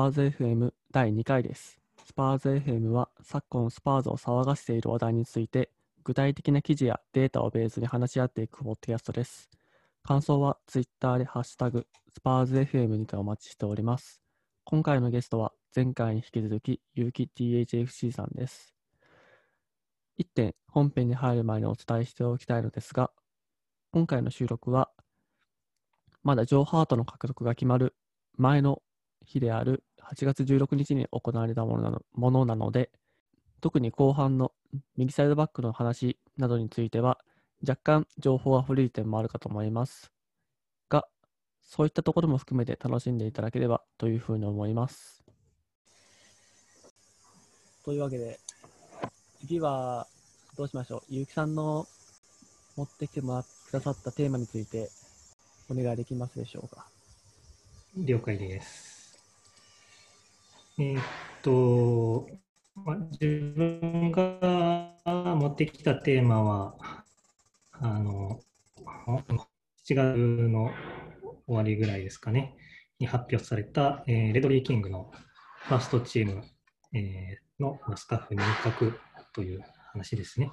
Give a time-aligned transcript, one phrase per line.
[0.00, 1.78] パーズ FM 第2回です。
[2.06, 5.68] スパーズ FM は昨今スパーズを騒がせている話題について
[6.04, 9.50] 具体的な記事やデータをベースに話し合っていくポッドキャストです。
[10.02, 14.22] 感想は Twitter でハッシュタグスパーズ FM にてお待ちしております。
[14.64, 18.74] 今回のゲストは前回に引き続き有機 THFC さんです。
[20.16, 23.10] 一点本編に入る前にお伝えしておきたいのですが、
[23.92, 24.88] 今回の収録は
[26.22, 27.94] まだジョー・ハートの獲得が決まる
[28.38, 28.80] 前の
[29.26, 32.90] 日である8月16日に行われたものなのものなので、
[33.60, 34.52] 特に後半の
[34.96, 37.18] 右サイドバックの話などについては、
[37.66, 40.10] 若干情報が古い点もあるかと思います
[40.88, 41.06] が、
[41.62, 45.22] そういったところも含めて楽しんでいただければというふうに思います。
[47.84, 48.40] というわけで、
[49.40, 50.06] 次は
[50.56, 51.02] どうしましょう。
[51.08, 51.86] ゆうきさんの
[52.76, 54.90] 持ってきてもらくださったテーマについて
[55.68, 56.86] お願いできますでしょうか。
[57.96, 58.99] 了解です。
[60.80, 61.02] えーっ
[61.42, 62.26] と、
[62.74, 64.94] ま自分が
[65.36, 67.04] 持ってきたテーマは、
[67.72, 68.40] あの、
[69.06, 70.70] 7月の
[71.46, 72.56] 終わりぐらいですかね、
[72.98, 75.10] に発表された、えーレドリー・キングの
[75.64, 76.42] ファーストチーム、
[76.94, 78.94] えーのスタッフ入閣
[79.34, 80.50] という話ですね。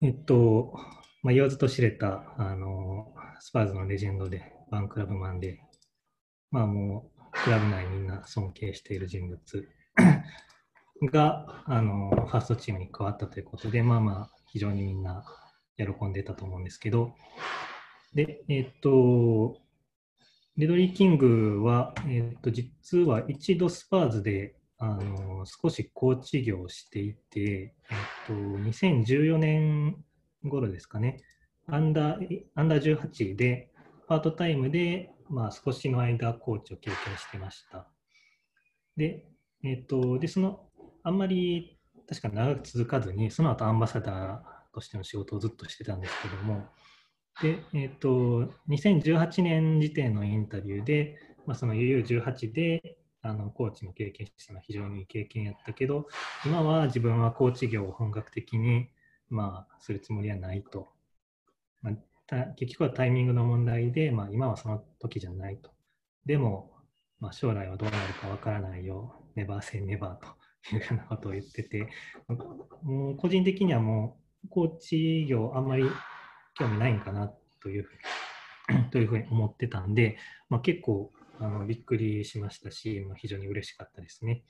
[0.00, 0.72] えっと、
[1.24, 5.58] まあ、言わずと知れた、あの、スパーズのレジェンドで、ワンクラブマンで、
[6.50, 9.68] まあもう、クラブ内みんな尊敬している人物
[11.12, 15.24] が、あの、ファーストチームに加わったということで、まあまあ、非常にみんな
[15.76, 17.14] 喜んでたと思うんですけど、
[18.14, 19.60] で、えっと、
[20.56, 29.96] レドリー・キングは、えっと、実は一度スパーズで、あの、少しコーチ業をしていて、えっと、2014年
[30.42, 31.22] 頃ですかね、
[31.68, 33.70] アンダー、アンダー18で、
[34.08, 37.86] パートタイムで、まあ、少しの間、コーチを経験してました。
[38.96, 39.26] で、
[39.62, 40.68] えっ、と、で、その、
[41.02, 46.66] あんまり、確か長く続かずに、その後アンバサダーとしての仕事をずっとしてたんですけども、
[47.42, 56.06] で、えっ、と、2018年時点のインタビューで、まあ、その UU18 で、あの、コーチの経験したのは非常にいい経験やったけど、
[56.46, 58.88] 今は自分はコーチ業を本格的に、
[59.28, 60.88] まあ、するつもりはないと。
[61.82, 61.94] まあ
[62.56, 65.70] 結局はタイミングの問題で、まあ、今はその時じゃないと。
[66.26, 66.72] でも、
[67.20, 69.14] まあ、将来はどうなるかわからないよ。
[69.34, 71.88] ネバーセンネバーというようなことを言ってて、
[72.82, 75.84] もう個人的にはもう、コーチ業あんまり
[76.54, 80.16] 興味ないんかなというふうにというふうに思ってたんで、
[80.48, 81.10] まあ、結構
[81.40, 84.42] あのびっくりしましたし、まあ、非常に嬉しかったですね。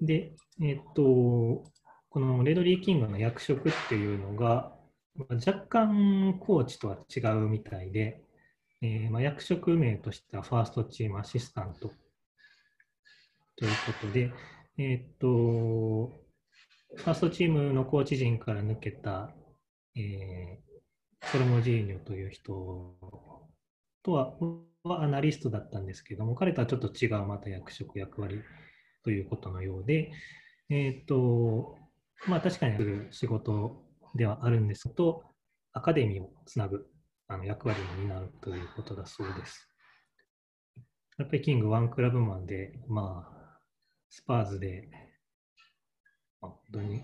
[0.00, 1.64] で、えっと、
[2.10, 4.75] このレドリー・キングの役職っていうのが、
[5.30, 8.22] 若干コーチとは違うみたいで、
[8.82, 11.90] えーまあ、役職名としてはファーストチームアシスタント。
[13.56, 14.32] ということで、
[14.78, 16.12] えーっと、
[16.96, 19.30] ファーストチームのコーチ陣から抜けた、
[19.96, 20.66] えー
[21.22, 22.94] ソロモジーニョという人
[24.04, 24.34] とは
[24.84, 28.40] はアナリストだったんですけども、彼とはちょっと違うまた役職、役割
[29.02, 30.12] ということのようで、
[30.70, 31.76] えーっと、
[32.28, 32.76] まあ確かに
[33.10, 33.82] 仕事
[34.16, 35.24] ではあるんですと、
[35.72, 36.86] アカデミーをつなぐ
[37.28, 39.68] あの役割を担うということだそうです。
[41.18, 43.58] やっぱりキングワンクラブマンで、まあ、
[44.10, 44.88] スパーズで、
[46.40, 47.02] まあ、本当に、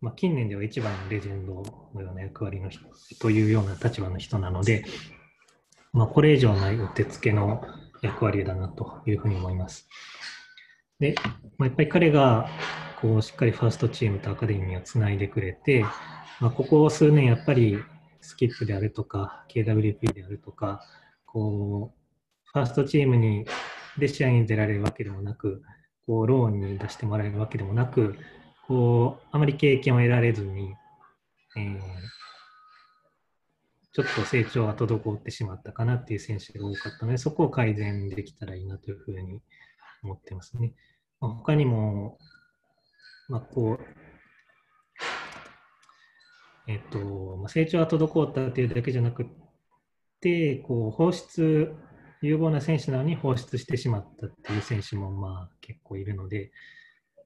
[0.00, 1.62] まあ、近年では一番のレジェンド
[1.94, 2.82] のような役割の人
[3.20, 4.84] というような立場の人なので、
[5.92, 7.62] まあ、これ以上ないお手つけの
[8.02, 9.88] 役割だなというふうに思います。
[10.98, 11.14] で、
[11.58, 12.48] まあ、やっぱり彼が
[13.04, 15.82] こうしっかりファーストチームとアカデミーをつないでくれて、
[16.40, 17.76] まあ、ここ数年やっぱり
[18.22, 20.80] スキップであるとか KWP であるとか
[21.26, 23.44] こうファーストチームに
[23.98, 25.60] で試合に出られるわけでもなく
[26.06, 28.16] こうローンに出してもらえるわけでもなく
[28.66, 30.74] こうあまり経験を得られずに、
[31.56, 31.78] えー
[33.96, 39.40] ちょっと成長が滞ってしまったかなっていう選手が多かったのでそこを改善できたらいいなというふうに
[40.02, 40.74] 思ってますね。
[41.20, 42.18] まあ、他にも、
[43.28, 43.84] まあ、こう
[46.66, 49.26] えっと、成長が滞ったっていうだけじゃなく
[50.20, 51.74] て、こう放出、
[52.22, 56.52] 有望な選手なのに放出してしまったっていう選手もまあ結構いるので、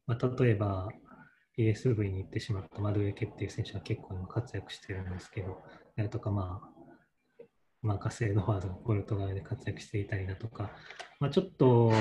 [0.06, 0.88] まあ、例えば
[1.56, 5.62] PSV に行ってしまったマドゥエケっていう選手は結構今活躍してるんですけど、
[5.94, 6.68] それとかまあ、
[7.82, 10.72] マーカス・エドワードがポルトガルで活躍していたりだとか、
[11.20, 11.92] まあ、ちょっと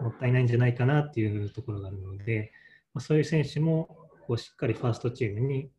[0.00, 2.52] もったいないんじゃないかなっていうところがあるので、
[2.96, 5.70] まあ、そういう選手もこうしっかりファーストチームに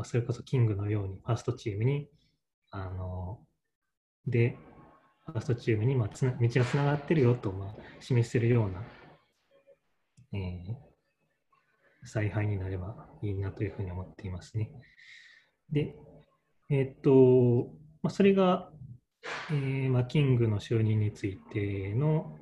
[0.00, 2.08] まあ、それこそキングのようにファーストチームに
[2.70, 3.38] あの
[4.26, 4.56] で
[5.26, 8.82] ファーストチームにまあつな道がつながってるよとまあ示せるような、
[10.32, 14.70] えー、采配になればいいなというふうに思っていますね。
[15.70, 15.94] で、
[16.70, 17.68] えっ、と、
[18.02, 18.70] まあ、それが、
[19.50, 22.38] えーまあ、キングの就任についての、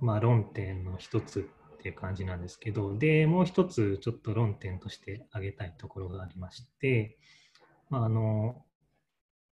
[0.00, 1.48] まあ、論点の一つ
[1.82, 7.18] っていう感じなんですけど、で、もう一つちょっと論点として挙げたいところがありまして、
[7.90, 8.62] まあ、あの、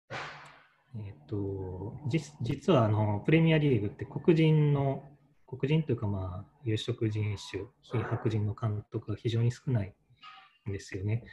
[0.10, 2.00] えっ、ー、と、
[2.42, 5.04] 実はあのプレミアリーグって黒人の、
[5.48, 9.94] 黒人というかまあ、有色人種、非白人の監督が非常に少ない
[10.70, 11.25] んですよね。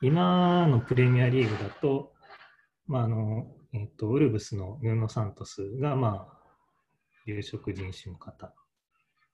[0.00, 2.14] 今のプレミアリーグだと、
[2.88, 6.42] まああのえーと、ウルブスのヌーノ・サントスが、まあ、
[7.26, 8.52] 有色人種の方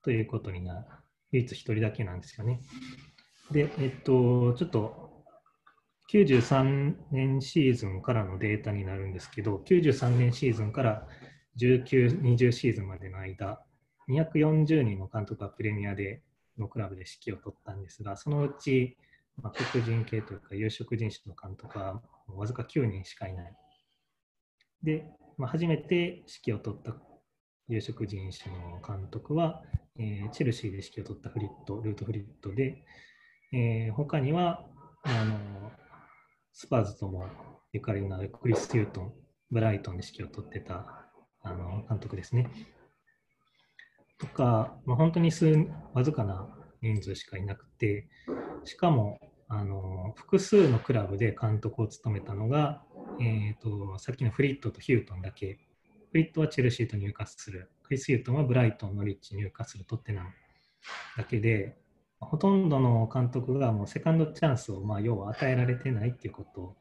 [0.03, 0.87] ということになる。
[1.33, 2.61] 唯一一人だけなんですよね。
[3.50, 5.25] で、えっと、ちょっと
[6.11, 11.06] 93年シーズンからのデータになるんですけど、93年シーズンから
[11.61, 13.62] 19、20シーズンまでの間、
[14.09, 16.23] 240人の監督がプレミアで
[16.59, 18.97] のクラブで指揮を取ったんですが、そのうち、
[19.37, 23.55] まあ、黒人系というか有色人種の監督はわずか9人しかいない。
[24.83, 25.05] で、
[25.37, 26.97] まあ、初めて指揮を取った
[27.69, 29.62] 有色人種の監督は、
[29.99, 32.82] えー、チェルシーで指揮を取ったフリット、ルートフリットで、
[33.53, 34.65] えー、他には
[35.03, 35.37] あの
[36.53, 37.26] スパーズとも
[37.73, 39.12] ゆかりのあるクリス・ヒュートン、
[39.50, 41.06] ブライトンで指揮を取ってた
[41.43, 42.50] あの監督ですね。
[44.19, 46.49] とか、まあ、本当に数わずかな
[46.82, 48.09] 人数しかいなくて、
[48.64, 52.82] しかもあの複数のクラブで監督を務めたのが、
[53.21, 55.59] えーと、さっきのフリットとヒュートンだけ。
[56.11, 57.71] フリットはチェルシーと入荷する。
[57.83, 60.31] クリス・ヒュートンはブライトン、ノリッチ、入荷する、トッテナム
[61.17, 61.77] だけで、
[62.21, 66.77] ほとんどの監督がもうセカンドチャンスを、まあ、要は与えられてないっていうこと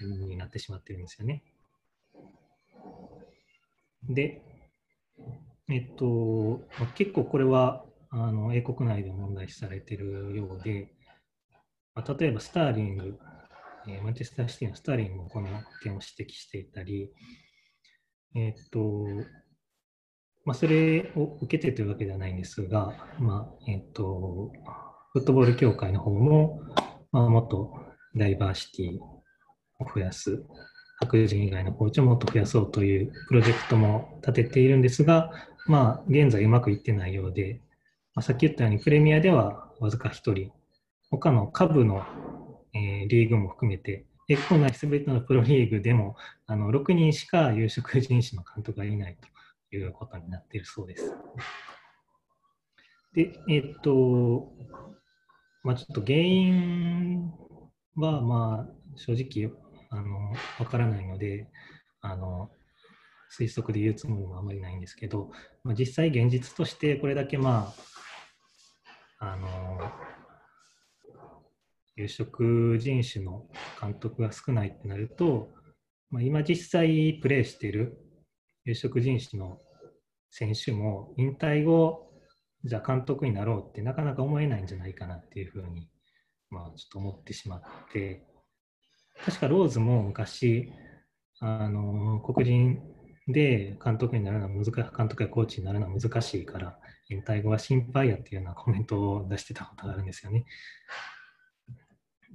[0.00, 1.42] になってしまってるんですよね。
[4.08, 4.42] で、
[5.68, 6.62] えっと、
[6.94, 10.92] 結構これはあの英国内で問題視されているようで、
[11.94, 13.18] まあ、例えばスターリング、
[13.88, 15.48] えー、マンチェスターシティのスターリングもこの
[15.82, 17.10] 点を指摘していたり、
[18.36, 19.06] えっと、
[20.44, 24.52] まあ、それを受けてというわけではないんですが、まあえっと、
[25.12, 26.60] フットボール協会の方も、
[27.12, 27.72] まあ、もっと
[28.14, 29.22] ダイバーシティを
[29.94, 30.44] 増やす、
[31.00, 35.30] 白人以外のコーチをもっと増やそうというプロジェクトも立てているんですが、
[35.66, 37.62] まあ、現在うまくいってないようで、
[38.14, 40.52] まあ、さっき言ったようにプレミアではわずか1人、
[41.10, 42.04] 他の下部の、
[42.74, 49.16] えー、リーグも含めて、英国内すべてのプロリーグでもあの6人しか有色人種の監督がいない
[49.70, 51.14] ということになっているそうです。
[53.14, 54.52] で、えっと、
[55.62, 57.32] まあ、ちょっと原因
[57.96, 59.52] は、まあ、正直
[59.90, 61.48] あのわからないので
[62.00, 62.50] あの、
[63.30, 65.30] 推測で言うつもりもあまりないんですけど、
[65.64, 67.72] まあ、実際現実としてこれだけま
[69.18, 69.90] あ、あの
[71.96, 73.46] 有色人種の
[73.80, 75.48] 監督が少ないってなると、
[76.10, 77.98] まあ、今実際プレーしている
[78.64, 79.58] 有色人種の
[80.30, 82.10] 選手も引退後、
[82.64, 85.88] じゃあ監督になろうってなかなか思えないんじゃないかなっていうふうに、
[86.50, 87.62] まあ、ちょっと思ってしまっ
[87.92, 88.26] て、
[89.24, 90.72] 確かローズも昔、
[91.40, 92.82] あの黒人
[93.28, 100.44] で監督になるのは難、監督やコーチになるのは難しいから、引退後は心配やっていうようなコメントを出してたことがあるんですよね。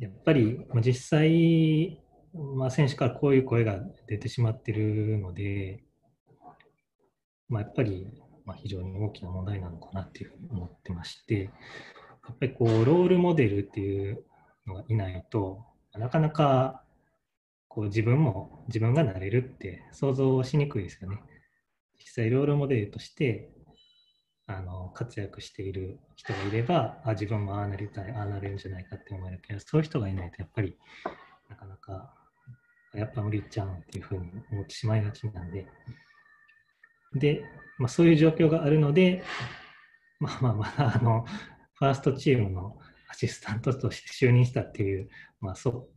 [0.01, 2.01] やっぱり、実際、
[2.33, 5.83] まあ、選手からこういう声が出てしまってるので、
[7.47, 8.07] まあ、やっぱり、
[8.43, 11.49] ま、非常に大きな問題なのかなっていうふうに思ってまして、や
[12.33, 14.23] っぱりこうロールモデルっていう
[14.65, 16.83] のがいないとなかなか
[17.67, 21.21] こう自分も自分がなれるって想像しにくいですよね。
[21.99, 23.51] 実際ロールモデルとして
[24.57, 30.77] あの活躍している人がいればあ自分もああなりたいああなれるんじゃないかって思えるけどそういう人がいないとやっぱり
[31.49, 32.13] なかなか
[32.93, 35.65] やっぱ無理ちゃうんっていうふうに思ってしまいがちなんで。
[37.13, 37.43] で、
[37.77, 39.23] まあ、そういう状況があるので
[40.19, 41.25] まあまあまだあの
[41.73, 42.77] ファーストチームの
[43.09, 45.09] アシスタントとして就任したっていう、
[45.41, 45.87] まあ、そう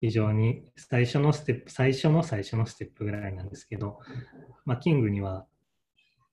[0.00, 3.98] 非常に最初のステップ最初の最初のステップぐらいなんですけど、
[4.64, 5.46] まあ、キングには、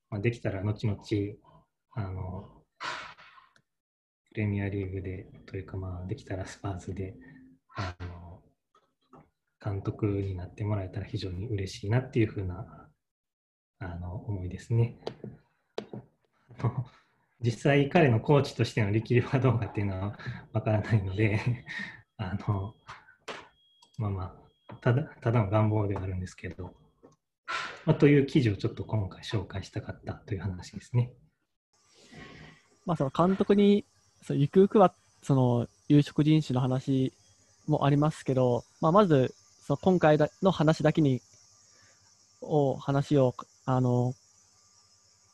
[0.10, 1.00] ま、できたら後々
[1.96, 2.48] あの、
[4.30, 7.16] プレミアリーグで、というか、まあ、できたらスパーズで、
[7.76, 8.44] あの、
[9.64, 12.90] 監督になってもらえたら非常に嬉しいなっていうふうな、
[13.80, 14.98] あの、思いですね。
[17.42, 20.18] 実際彼のコーチとしての力量はどうかっていうのは
[20.54, 21.40] わからないので
[22.18, 22.76] あの、
[23.98, 24.36] まあま
[24.70, 26.74] あ、ただ、ただの願望ではあるんですけど、
[27.86, 31.12] まあ、という記事をちょっと今回紹介したかったという話ですね。
[32.86, 33.86] まあ、その監督に、
[34.24, 37.14] そゆくゆくはその有色人種の話
[37.68, 39.34] もありますけど、まあ、まず
[39.66, 41.22] その今回の話だけに
[42.42, 44.14] を話をあの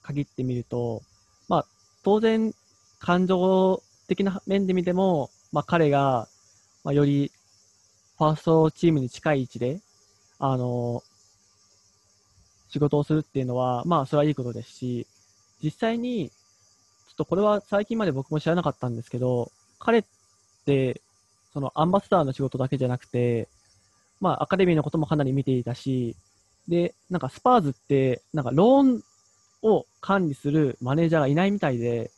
[0.02, 1.04] 限ってみると、
[1.48, 1.66] まあ、
[2.04, 2.54] 当然、
[3.00, 6.28] 感情的な面で見ても、まあ、彼が、
[6.84, 7.32] まあ、より
[8.18, 9.80] ファーストチームに近い位置で、
[10.40, 11.04] あの
[12.70, 15.08] 仕事をするっていうのは、まあ、それはいいことですし、
[15.62, 16.32] 実際に、
[17.22, 20.04] とこれは最近まで僕も知らなかったんですけど、彼っ
[20.66, 21.02] て、
[21.54, 23.48] そのアンバサダーの仕事だけじゃなくて、
[24.20, 26.16] まあ、アカデミーのこともかなり見ていたし、
[26.68, 29.04] で、なんかスパーズって、なんかローン
[29.62, 32.12] を管理するマネージャーがいないみたいで、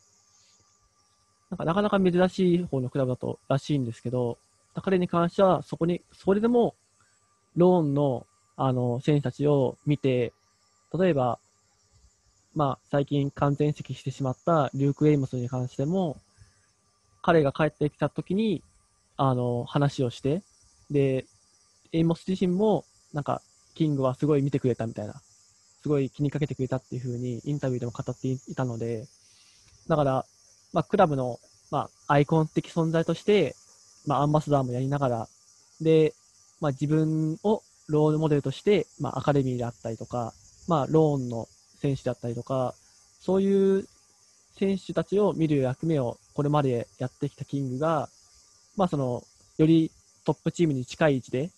[1.50, 4.38] なんかなかなか珍しい方のクラブだとらしいんですけど、
[4.82, 6.74] 彼に関してはそこに、それでも
[7.56, 10.32] ローンのあの選手たちを見て、
[10.96, 11.38] 例えば、
[12.54, 16.20] まあ、最近完全移籍してしまったリューク・エイモスに関しても、
[17.22, 18.62] 彼が帰ってきた時に、
[19.16, 20.42] あの、話をして、
[20.90, 21.26] で、
[21.92, 23.42] エイモス自身も、なんか、
[23.74, 25.14] キングはすごい見てくれたみたいな、
[25.82, 29.06] すごい気にかけてくれたっていうふうにインタビューでも語っていたので、
[29.88, 30.26] だから、
[30.72, 33.56] まあ、クラブの、まあ、アイコン的存在として、
[34.06, 35.28] まあ、アンバサダーもやりながら、
[35.80, 36.14] で、
[36.60, 40.32] まあ、自分をロールモデルとして、まあ、アカデミーであったりとか、
[40.68, 41.48] まあ、ローンの
[41.84, 42.74] 選手だったりとか、
[43.20, 43.86] そういう
[44.58, 48.08] 選手たちを見る役目をこれまでやってきたキングが、
[48.76, 49.22] まあ、その、
[49.58, 49.90] より
[50.24, 51.50] トップチームに近い位置で、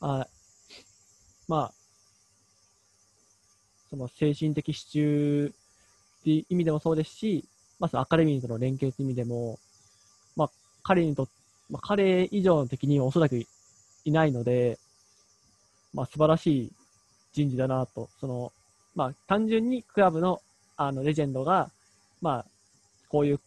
[0.00, 0.26] あ
[1.48, 1.72] まあ、
[3.90, 7.44] その精神的支柱っていう意味でもそうですし、
[7.80, 9.58] まあ、そのアカデミーとの連携という意味でも、
[10.36, 10.50] まあ、
[10.84, 11.28] 彼にと
[11.70, 13.36] まあ、彼以上の敵にはおそらく
[14.04, 14.78] いないので、
[15.94, 16.72] まあ、素晴らしい
[17.32, 18.52] 人事だなと、その、
[18.94, 20.40] まあ、単純にクラブの、
[20.76, 21.70] あの、レジェンドが、
[22.20, 22.46] まあ、
[23.08, 23.40] こういう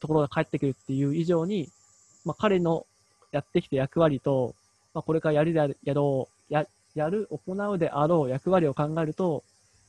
[0.00, 1.68] ところが返ってくるっていう以上に、
[2.24, 2.86] まあ、彼の
[3.32, 4.54] やってきた役割と、
[4.94, 9.44] まあ、これからやるでやろう、や、やる、行うであろう役割を考えると、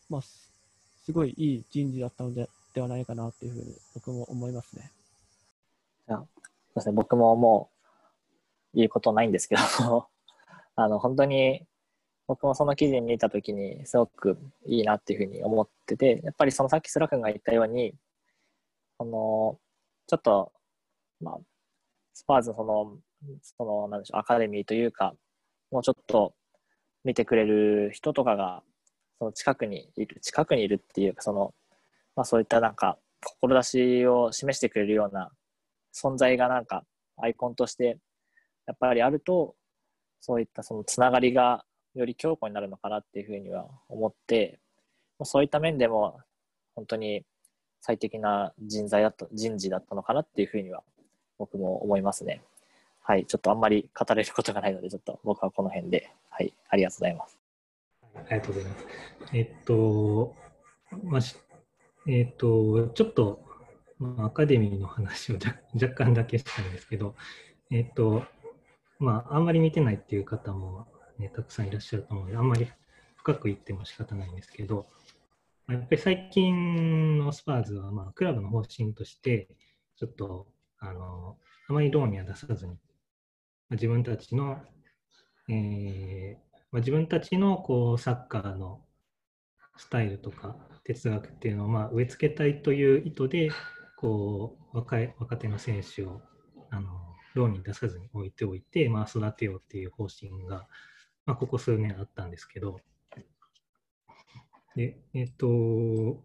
[0.09, 4.91] まあ、すごいいい人事だったのでではないかなっていうふうに僕も思いますね。
[6.07, 7.69] じゃあ、そうですね、僕もも
[8.73, 10.07] う言うことないんですけど
[10.75, 11.65] あの、本当に
[12.31, 17.93] 僕もその記事見たときにすごくいいなっていうふうに思ってて、やっぱりそのさっきスラ君が言ったように、
[18.97, 19.59] この、
[20.07, 20.53] ちょっと、
[21.19, 21.39] まあ、
[22.13, 22.95] スパーズその、
[23.41, 25.13] その、なんでしょう、アカデミーというか、
[25.71, 26.33] もうちょっと
[27.03, 28.63] 見てくれる人とかが、
[29.19, 31.53] その近くにいる、近くにいるっていうか、その、
[32.15, 35.31] まあそういったなんか、志を示してくれるような
[35.93, 36.85] 存在がなんか、
[37.17, 37.97] アイコンとして、
[38.67, 39.57] やっぱりあると、
[40.21, 44.59] そういったそのつながりがより強固になるのかなっていうふうには思って、
[45.23, 46.19] そういった面でも
[46.75, 47.23] 本当に
[47.81, 50.83] 最適な人材だった、人事だったのかなっていうふうには
[51.37, 52.41] 僕も思いますね。
[53.01, 57.39] はい、ちょっとあんまり語れることがないので、ちょっと僕はこの辺で、はい、ありがとうございます。
[58.15, 58.85] ありがとうございます。
[59.33, 60.35] えっと、
[61.03, 61.21] まあ、
[62.07, 63.43] えっと、ちょっと、
[63.97, 65.37] まあ、アカデミーの話を
[65.73, 67.15] 若干だけしたんですけど、
[67.71, 68.23] えっと、
[68.99, 70.87] まあ、あんまり見てないっていう方も
[71.17, 72.67] ね、たくさんいらっしゃると思うので、あんまり
[73.15, 74.85] 深く言っても仕方ないんですけど、
[75.69, 79.47] やっぱり最近のスパーズは、まあ、クラブの方針として、
[79.97, 80.47] ちょっと、
[80.79, 81.37] あの、
[81.67, 84.57] あまりローンには出さずに、まあ、自分たちの、
[85.49, 88.81] えーまあ、自分たちのこうサッカーの
[89.77, 93.51] スタイルとか哲学っていうのをまあ植え付けたいという意図で、
[93.97, 96.21] こう若い若手の選手を
[96.69, 96.89] あの
[97.33, 100.67] ローンに出さずに置いておいて、まあ、育てようっていう方針が、
[101.25, 102.79] まあ、ここ数年あったんですけど、
[104.75, 106.23] で、えっと、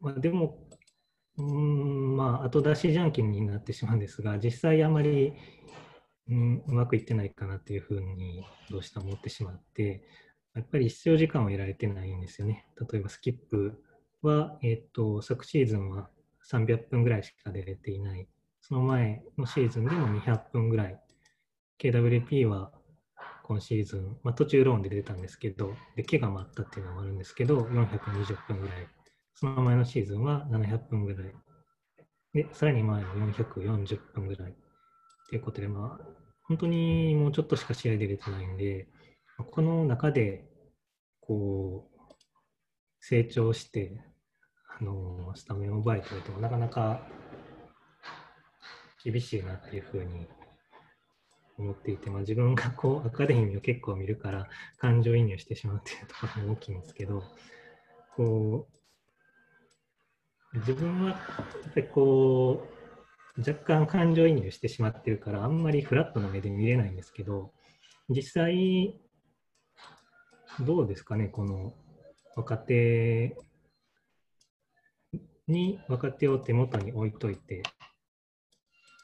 [0.00, 0.58] まあ、でも、
[1.36, 5.34] うん、まあ、後出しじゃんけんになってしまうんですが、実際あまり、
[6.28, 10.04] うん、うまくいってないかなっていうふうにどうしても思ってしまって、
[10.54, 12.66] やっぱり必要時間を得られてないんですよね。
[12.90, 13.82] 例えばスキップ
[14.22, 16.10] は、えっと、昨シーズンは
[16.50, 18.28] 300分ぐらいしか出れていない。
[18.60, 21.00] その前のシーズンでも200分ぐらい。
[21.78, 22.72] KWP は
[23.48, 28.86] 今シーズン、まあ、途中ローンで出たんですけど、で怪我もあったっていうのもあるんですけど、420分ぐらい。
[29.34, 31.32] その前のシーズンは700分ぐらい。
[32.34, 34.54] で、さらに前は440分ぐらい。
[35.30, 36.06] ということで、まあ、
[36.42, 38.86] 本当にもうちょっとしか試合で出てないんで、
[39.50, 40.44] この中で、
[41.20, 41.98] こう、
[43.00, 43.98] 成長して、
[44.78, 47.00] あのスタメンを奪えてるとなかなか
[49.02, 50.28] 厳しいなっていうふうに
[51.58, 54.48] 思っていて、まあ、自分がこう アカデミーを結構見るから
[54.78, 57.22] 感情移入してしまうっていうところも大きいんですけど
[58.16, 58.68] こ
[60.52, 62.66] う自分はやっぱりこ
[63.36, 67.52] う若干感情移入してしまってるからあんまりフラットな目で見れないんですけど
[68.08, 68.98] 実際
[70.60, 71.74] どうですかねこの
[72.34, 73.36] 若手
[75.46, 77.62] に若手を手元に置いといて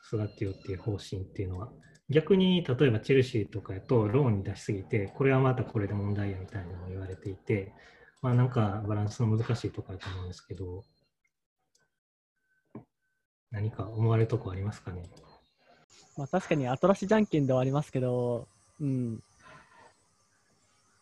[0.06, 1.72] 育てようっていう方針っていうのは。
[2.10, 7.72] 逆に例えばチェルシーとかやとローンに出しすぎてこれはまたこれで問題やみたいなのも言われていて
[8.22, 10.84] まあなんかバランスの難しいところだと思うんですけど
[13.50, 15.02] 何か思われるとこありますかね？
[16.16, 18.48] まあ確かに後出しじゃんけんではありますけど、
[18.80, 19.22] うん。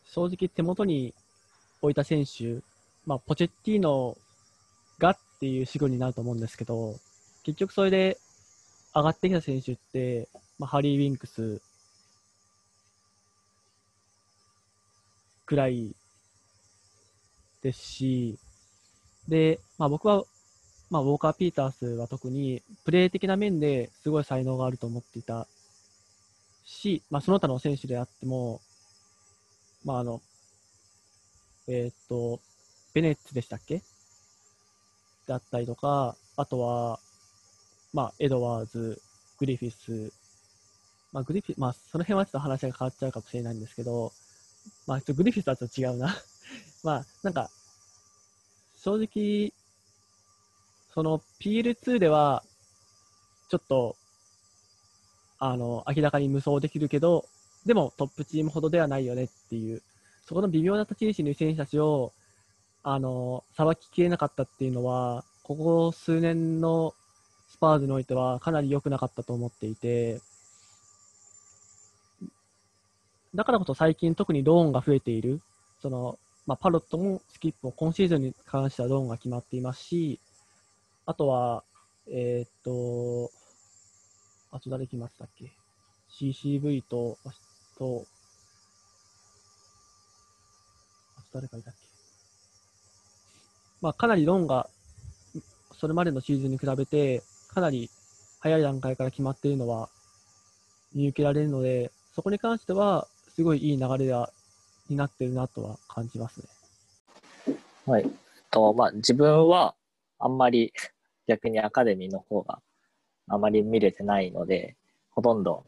[0.04, 1.14] 正直手元に
[1.80, 2.60] 置いた選手、
[3.06, 4.16] まあポチェッティーノ
[4.98, 6.94] がっていう主語になると思うんですけど、
[7.42, 8.18] 結局それで
[8.94, 10.28] 上がってきた選手って、
[10.62, 11.60] まあ、ハリー・ウィンクス
[15.44, 15.92] くらい
[17.64, 18.38] ですし、
[19.26, 20.22] で、まあ僕は、
[20.88, 25.48] まあウォーカー・ピータースは特にプレー的な面ですごい才能があると思っていた
[26.64, 28.60] し、まあその他の選手であっても、
[29.84, 30.22] まああの、
[31.66, 32.38] えー、っと、
[32.94, 33.82] ベネッツでしたっけ？
[35.26, 37.00] だったりとか、あとは、
[37.92, 39.02] まあ、エドワーズ、
[39.40, 40.12] グリフィス、
[41.12, 44.12] まあ、グリフィまあ、その辺はちょっと話が変わっちゃうかもしれないんですけど、
[44.86, 46.16] まあ、ちょっとグリフィスとはちょっと違うな。
[46.82, 47.50] まあ、なんか、
[48.76, 49.52] 正直、
[50.94, 52.42] その PL2 では、
[53.48, 53.96] ちょっと、
[55.38, 57.26] あの、明らかに無双できるけど、
[57.66, 59.82] でもトップチームほどではないよねっていう、
[60.26, 62.12] そこの微妙な立ち位置の選手たちを、
[62.82, 66.94] あの、さばききれなかったっていうのは、ここ数年の
[67.48, 70.20] スパーズにおいてはかなり良くなかったと思っていて、
[73.34, 75.40] だからこそ最近特にローンが増えている。
[75.80, 80.20] その、まあ、パロットもスキップも今シーズンに関してはローンが決まっていますし、
[81.06, 81.64] あとは、
[82.08, 83.30] えー、っと、
[84.50, 85.50] あと誰来ましたっけ
[86.10, 87.16] ?CCV と、
[87.78, 88.04] と、
[91.16, 91.80] あと誰かいたっけ？
[93.80, 94.68] まあ、かなりローンが、
[95.80, 97.90] それまでのシーズンに比べて、かなり
[98.40, 99.88] 早い段階から決まっているのは
[100.94, 104.12] 見受けられるので、そこに関しては、すごいいい流れ
[104.88, 106.46] になってるなとは感じますね。
[107.86, 108.10] はい。
[108.50, 109.74] と、まあ、自分は
[110.18, 110.72] あんまり
[111.26, 112.60] 逆にアカデミーの方が
[113.28, 114.76] あまり見れてないので、
[115.10, 115.66] ほとんど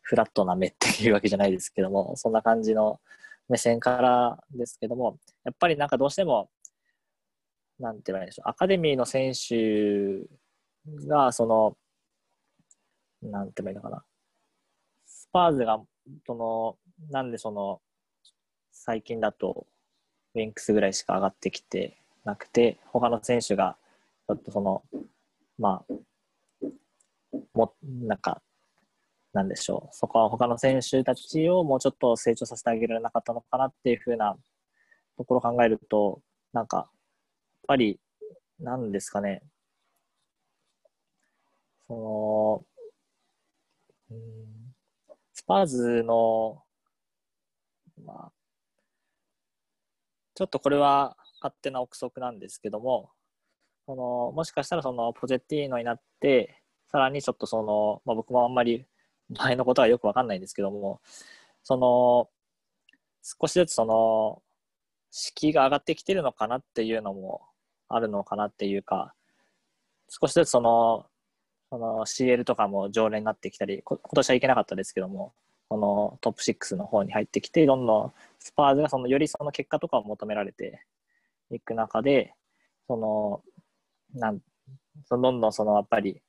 [0.00, 3.00] フラットな目っていうわけじゃないですけども、そんな感じの
[3.48, 6.50] 目線からですけども、やっぱりなんかどうしても、
[7.78, 10.26] なんて言えばいいでしょう、アカデミーの選手
[11.06, 11.76] が、その、
[13.22, 14.04] なんて言えばいいのかな、
[15.04, 15.80] スパーズが、
[16.26, 16.76] その、
[17.10, 17.80] なんでその、
[18.70, 19.66] 最近だと、
[20.34, 23.76] ウィンクスぐらいしか上がってきてなくて、他の選手が、
[24.28, 24.82] ちょっとその、
[25.58, 25.94] まあ、
[27.54, 28.42] も、なんか、
[29.32, 34.36] なんでしょう、そこは他の選手たちをもうちょっと成長させてあげられなかったのかなっていうふうな
[35.16, 36.20] ところを考えると、
[36.52, 36.88] なんか、やっ
[37.68, 38.00] ぱり、
[38.60, 39.42] なんですかね、
[41.88, 42.64] その、
[44.10, 44.52] うん
[45.34, 46.61] スパーズの、
[48.02, 48.32] まあ、
[50.34, 53.10] ちょっとこれは勝手な憶測なんですけども、
[53.86, 58.86] そのもしかしたらそのポジェッティーノになって、さらにちょっとその、まあ、僕もあんまり
[59.30, 61.00] 前のことはよくわかんないんですけども、
[61.62, 62.28] その、
[63.22, 64.42] 少しずつその、
[65.10, 67.42] 敷居が上がってきてるのかなっていうのも
[67.88, 69.14] あるのかなっていうか、
[70.08, 71.06] 少しずつその、
[71.70, 75.34] その CL とかも常連になってきたり、今年はいけなかったですけども、
[75.72, 80.84] このトップ6の方に入ってきて、どんどんスパーズがそのよりその結果とかを求められて
[81.50, 82.34] いく中で、
[82.86, 83.42] その、
[84.12, 84.40] なん
[85.06, 86.20] そのどんどんそのやっぱり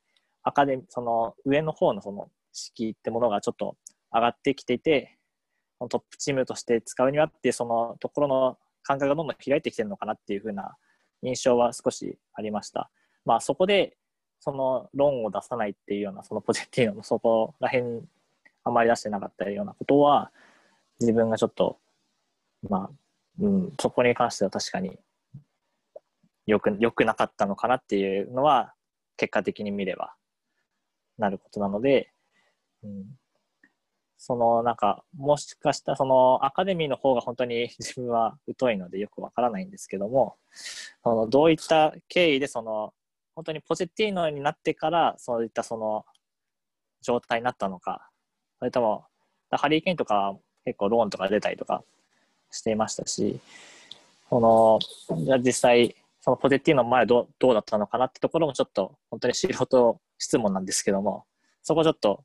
[0.43, 3.75] アカデミその上の方のその敷居ってものがちょっと
[4.13, 5.17] 上がってきていて、
[5.89, 10.77] トップチームとして使うにはってそのところの感覚がどんどん開いてきてるのかなっていうふうな
[11.21, 12.89] 印象は少しありました。
[13.25, 13.97] まあそこで
[14.39, 18.03] その論を出さないっていうような、そのポジティブのそこら辺
[18.63, 20.31] あまり出してなかったようなことは、
[20.99, 21.79] 自分がちょっと、
[22.69, 22.89] まあ、
[23.39, 24.97] うん、そこに関しては確かに
[26.45, 28.73] よく、よくなかったのかなっていうのは、
[29.17, 30.15] 結果的に見れば
[31.17, 32.11] なることなので、
[32.83, 33.05] うん、
[34.17, 40.37] そのなんか、もしかしたらそのアカデミーの方が本当に 自分は疎いのでよくわからないんですけども、
[41.03, 42.93] そのどういった経緯でその
[43.35, 46.05] 本当にポジティーノになってからそういったその
[47.01, 48.09] 状態になったのか
[48.63, 49.03] それとも、
[49.51, 51.83] ハリー・ケインとか結構ローンとか出たりとか
[52.49, 53.41] していましたし、
[54.29, 54.79] その、
[55.25, 61.25] じゃ実際、そのポテッティーノの前どどうだったのかなってところもちょっと本当に素人質問なんですけども、
[61.61, 62.23] そこちょっと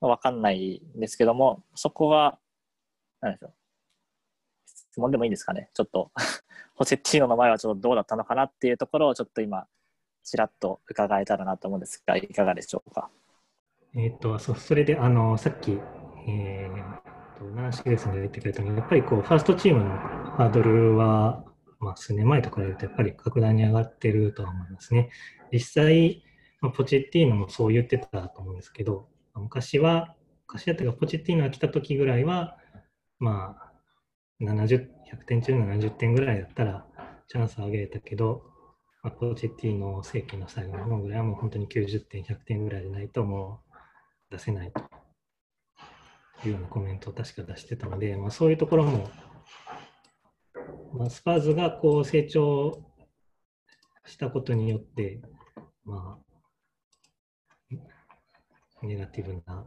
[0.00, 2.38] わかんないんですけども、そこが、
[3.20, 3.52] なんでしょう。
[4.64, 5.70] 質問でもいいんですかね？
[5.74, 6.12] ちょっと
[6.78, 9.66] ポセッティーノの前はちょっとどうだったのかなっていうところをちょっと今、
[10.22, 13.10] ちらっと伺えたらなと思うんですが、いかがでしょうか？
[13.96, 15.78] えっ、と、そそれで、あの、さっき、
[16.28, 21.44] えー、と、ナンシーレスが言ってくれたのは、やっぱりこう、ファーストチームのハードルは、
[21.78, 25.10] まあ、数年前と比べると、やっぱり格段に上がってるとは思いますね。
[25.52, 26.22] 実際、
[26.60, 30.14] まあ、ポチェッティーノもそう言ってたと思うんですけど、昔は、
[30.46, 32.56] 昔だったか、ポチェッティーノが来た時ぐらいは、
[33.18, 33.72] まあ、
[34.42, 36.86] 70、100点中70点ぐらいだったら、
[37.28, 38.42] チャンスを上げれたけど、
[39.02, 43.65] まあ、ポチッティーノ世紀の最後の方ぐらいはもう本当に90点、100点ぐらいでないともう
[44.30, 44.80] 出せないと
[46.44, 49.10] いうようなコメントを確か出してたので、まあ、そういうところも、
[50.94, 52.84] まあ、スパーズがこう成長
[54.04, 55.20] したことによって、
[55.84, 56.26] まあ、
[58.82, 59.66] ネガティブな、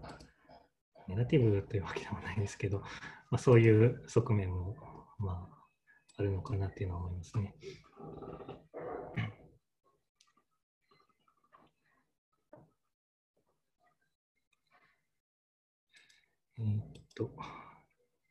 [1.07, 2.87] ネガティブというわけでもないですけど、ま
[3.31, 4.75] あ、そういう側面も、
[5.17, 5.59] まあ、
[6.17, 7.55] あるのかなっていうのは思いますね。
[16.59, 16.83] えーっ
[17.15, 17.31] と、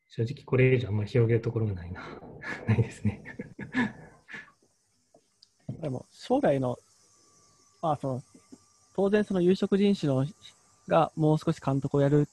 [0.08, 2.02] 正直これ以上あんまり広げるところがないな。
[2.68, 3.24] ないですね。
[5.80, 6.78] でも、将来の、
[7.80, 8.22] まあ、その、
[8.94, 10.26] 当然その有色人種の
[10.88, 12.28] がもう少し監督をやる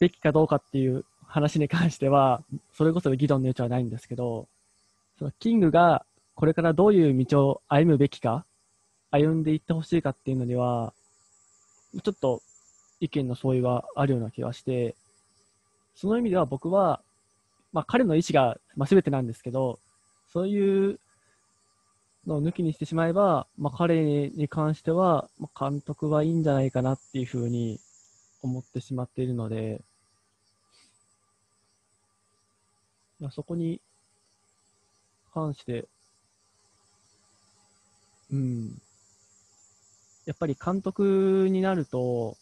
[0.00, 4.48] べきかどうかっていう話に関しては、それこそ議論の余地はないんですけど、
[5.18, 8.46] そのキングがこれからどういう道を歩むべきか、
[9.10, 10.94] 歩んでいってほしいかっていうのには、
[12.02, 12.42] ちょっと
[13.02, 14.94] 意見の相違はあるような気がして、
[15.96, 17.02] その意味では僕は、
[17.72, 19.80] まあ彼の意思が、まあ、全てなんですけど、
[20.32, 21.00] そういう
[22.28, 27.80] のを抜きにしてしまえば、まあ、彼に関しては、まあ、監督はいいんじゃないかなっていうふうに
[28.40, 29.82] 思ってしまっているので、
[33.18, 33.80] まあ、そこに
[35.34, 35.88] 関して、
[38.30, 38.80] うん、
[40.24, 42.36] やっぱり監督になると、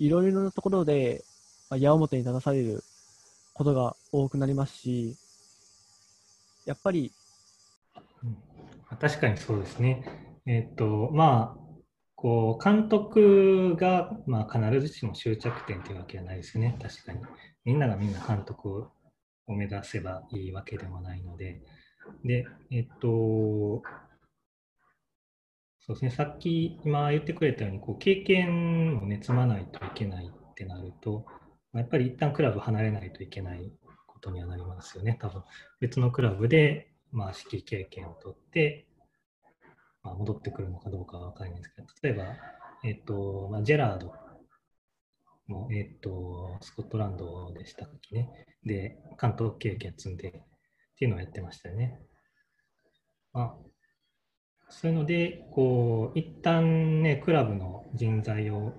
[0.00, 1.22] いろいろなところで、
[1.70, 2.82] まあ、矢面に立たされる
[3.54, 5.16] ことが多くなりますし、
[6.66, 7.12] やっぱり
[8.22, 8.36] うん
[8.98, 10.04] 確かにそうですね。
[10.46, 11.60] えっ、と、まあ、
[12.16, 16.76] こう、監督が、まあ、必ずしも終着点というわけではないですね。
[16.82, 17.20] 確かに。
[17.64, 18.88] みんながみんな監督
[19.46, 21.62] を目指せばいいわけでもないので。
[22.24, 23.82] で、えっ、と、
[25.90, 31.26] そうですね、さっき今言ってくれたように、こう経験をね、積まないといけないってなると、
[31.72, 33.72] まやっぱり一旦クラブ離れないといけない
[34.06, 35.42] ことにはなりますよね、多分
[35.80, 38.86] 別のクラブで、まあ、指揮経験を取って、
[40.04, 42.36] まあ、戻ってくるのかどうかは分からないんですけど、例えば、
[42.84, 44.14] えっとまあ、ジェラード
[45.48, 50.32] も、えっと、スコットランドでしたっけね、で、監督経験積んでっ
[50.96, 51.98] ていうのをやってましたよね。
[53.32, 53.69] まあ
[54.70, 58.72] そういうので、こう、一旦ね、クラブの人材を、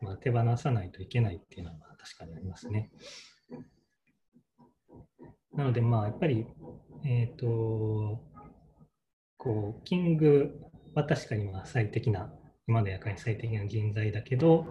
[0.00, 2.90] まあ、手放さないといけないっていうのは確かにありますね。
[5.52, 6.46] なので、まあ、やっぱり、
[7.04, 8.20] えっ、と、
[9.36, 10.60] こう、キング
[10.94, 12.32] は確かにまあ最適な、
[12.66, 14.66] 今の役に最適な人材だけど、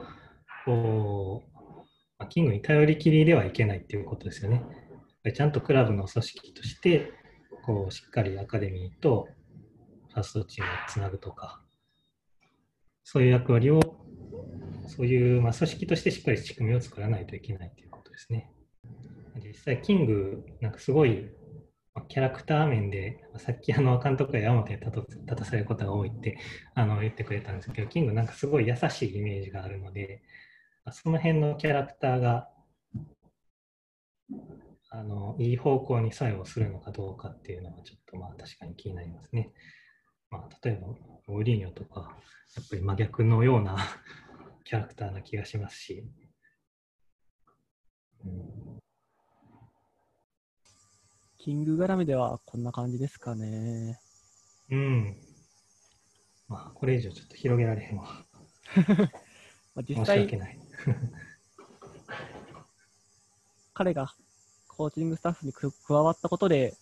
[0.65, 1.59] こう、
[2.17, 4.63] まあ、キングに頼りきりではいけないっていうことですよね。
[5.33, 7.11] ちゃんとクラブの組織として、
[7.63, 9.29] こう、しっかりアカデミーと
[10.13, 11.61] ファーストチームをつなぐとか、
[13.03, 13.81] そういう役割を、
[14.87, 18.51] そういう、まあ、組織としてしっかり仕組みを作らないといけないということですね。
[19.43, 21.29] 実際、キング、なんかすごい、
[22.07, 26.39] キャラクター面で、さっきあの監督が山本に立たされることが多いって
[26.73, 30.23] あの言ってくれたんですけど、キングなんかすごい優しいイメージがあるので、
[30.91, 32.49] その辺のキャラクターが
[34.89, 39.51] あのいい方向に作用するのかどうかっていうのはちょっとまあ確かに気になりますね。
[40.33, 40.87] まあ、例えば、
[41.27, 42.17] オーリーニョとか、
[42.55, 43.77] やっぱり真逆のような
[44.65, 46.03] キャラクターな気がしますし、
[48.25, 48.79] うん
[51.37, 53.99] キング絡みではこんな感じですかね。
[54.69, 55.17] うん。
[56.47, 58.25] まあ、これ以上ちょっと広げられへんわ。
[59.75, 60.59] まあ、実申し際訳、ない。
[63.73, 64.15] 彼が
[64.69, 66.77] コーチングスタッフに加加わったことで、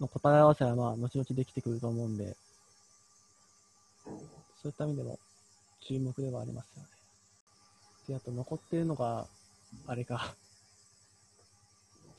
[0.00, 2.36] の答え合わせはまあ後々できてくると思うんで、
[4.62, 5.18] そういった意味でも
[5.80, 6.88] 注目ではありますよね。
[8.08, 9.26] で、あと残ってるのが、
[9.86, 10.34] あれか。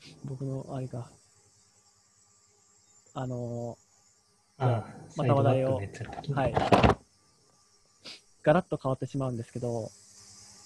[0.24, 1.10] 僕のあれか。
[3.12, 3.76] あの
[4.58, 4.84] ああ、
[5.16, 5.80] また話題を
[6.34, 6.54] はい。
[8.42, 9.90] ガラッと変わってしまうんですけど、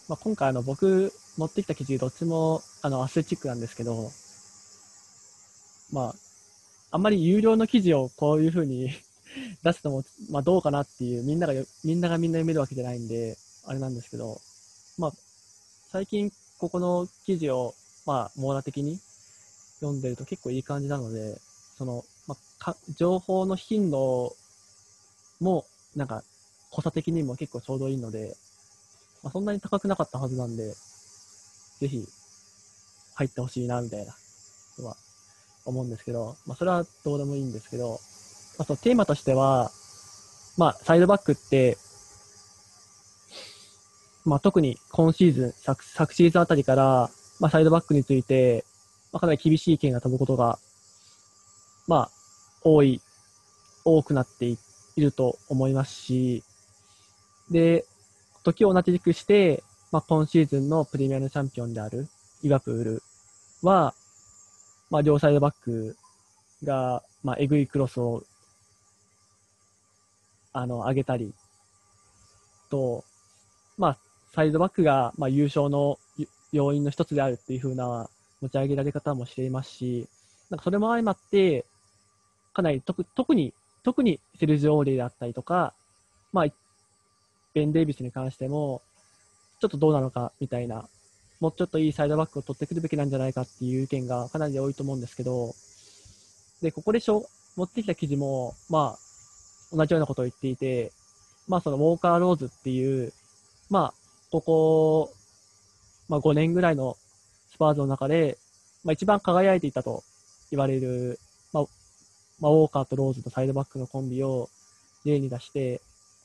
[0.09, 4.11] まあ、今回あの僕持ってきた記事どっちもあのアスレチックなんですけど、
[5.93, 6.15] まあ、
[6.95, 8.89] あんまり有料の記事をこういうふうに
[9.65, 11.53] 出すのも、まあ、どうかなっていう、みんなが、
[11.83, 14.41] みんながみんな読めるわけじゃないんで、あれなんですけど、
[14.97, 15.13] まあ、
[15.91, 17.75] 最近ここの記事を、
[18.07, 19.01] まあ、網羅的に
[19.81, 21.41] 読んでると結構いい感じなので、
[21.77, 24.37] その、まあ、か情報の頻度
[25.41, 26.23] も、なんか、
[26.71, 28.37] 濃さ的にも結構ちょうどいいので、
[29.25, 30.73] まあ、そんなに高くなかったはずなんで、
[31.81, 32.07] ぜひ、
[33.15, 34.17] 入ってほしいな、みたいな、
[34.79, 34.97] は
[35.65, 38.01] 思うんですけど、まあ、それはどうでもいいんですけど、
[38.59, 39.71] まあ、そのテーマとしては、
[40.57, 41.77] まあ、サイドバックって、
[44.25, 48.65] まあ、特に今シーズン、昨昨シーズンあたりから、まあ、サイドバックについて、
[49.13, 50.59] まあ、かなり厳しい意見が飛ぶことが、
[51.87, 52.11] まあ、
[52.63, 53.01] 多い、
[53.85, 54.59] 多くなってい
[54.97, 56.43] ると思いますし、
[57.51, 57.85] で、
[58.43, 62.09] 時を同じくして、まあ、今シーズンのプレミアムチャンピオンである
[62.43, 63.03] リバプール
[63.63, 63.95] は、
[64.95, 65.97] まあ、両サイドバック
[66.63, 68.23] が、まあ、えぐいクロスを、
[70.53, 71.35] あの、上げたり、
[72.71, 73.03] と、
[73.77, 73.99] まあ、
[74.33, 75.99] サイドバックが、まあ、優勝の
[76.53, 78.09] 要因の一つであるっていう風な
[78.41, 80.09] 持ち上げられ方もしていますし、
[80.49, 81.65] なんかそれも相まって、
[82.53, 83.53] かなり特特に、
[83.83, 85.75] 特にセルジオ・オーレイだったりとか、
[86.33, 86.47] まあ、
[87.53, 88.81] ベン・デイビスに関しても、
[89.59, 90.89] ちょっとどうなのかみたいな、
[91.45, 95.55] もうちょっといいサイドバックを取ってくるべきなんじゃないかっていう意見がかなり多いと思うんですけど、
[96.63, 100.91] で、ここでしょ持ってきた記事も、まあ、同じようなことを言っていて、
[101.47, 103.13] まあ、そのウォーカー・ローズっていう、
[103.69, 103.95] まあ、
[104.31, 105.13] ここ、
[106.09, 106.97] まあ、5年ぐらいの
[107.53, 108.39] スパーズの中で、
[108.83, 110.03] まあ、一番輝いていたと
[110.51, 111.21] 言われる、
[111.53, 111.65] まあ、
[112.41, 114.49] まあ、ウォーカーとローズのサイドバックのコンビを
[115.05, 115.83] 例に出して、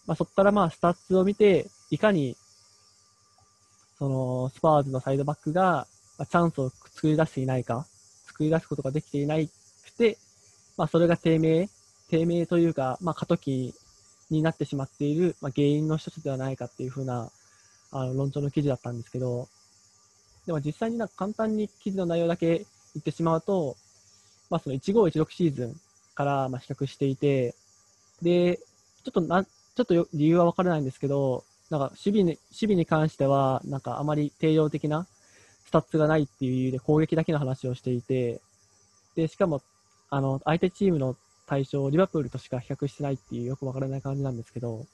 [0.08, 2.38] まあ、そこからまあ、スタッツを見て、いかに、
[4.00, 5.86] その、スパーズのサイドバックが、
[6.18, 7.86] まあ、チャンスを作り出していないか、
[8.26, 10.18] 作り出すことができていないくて、
[10.78, 11.70] まあ、それが低迷、
[12.10, 13.74] 低迷というか、まあ、過渡期
[14.30, 17.30] になってしまっている、まあ、原因の一つではないかっていうふうな、
[17.92, 19.48] あの、論調の記事だったんですけど、
[20.46, 22.66] でも実際になんか簡単に記事の内容だけ言
[23.00, 23.76] ってしまうと、
[24.50, 25.76] まあ、その1516シーズン
[26.16, 27.56] からまあ比較していて、
[28.22, 28.58] で、
[29.04, 35.08] ちょっとな、ちょっと理由はわからないんですけど、なんか守備に、守備に関しては、なんかあまり定量的な
[35.65, 38.41] スタッツがないっていう理由で攻撃だけの話をしていて、
[39.15, 39.62] で、しかも、
[40.10, 44.86] あの、相手チームの対象をリバプールとしか比較してないっていうよくわからない感じなんですけど、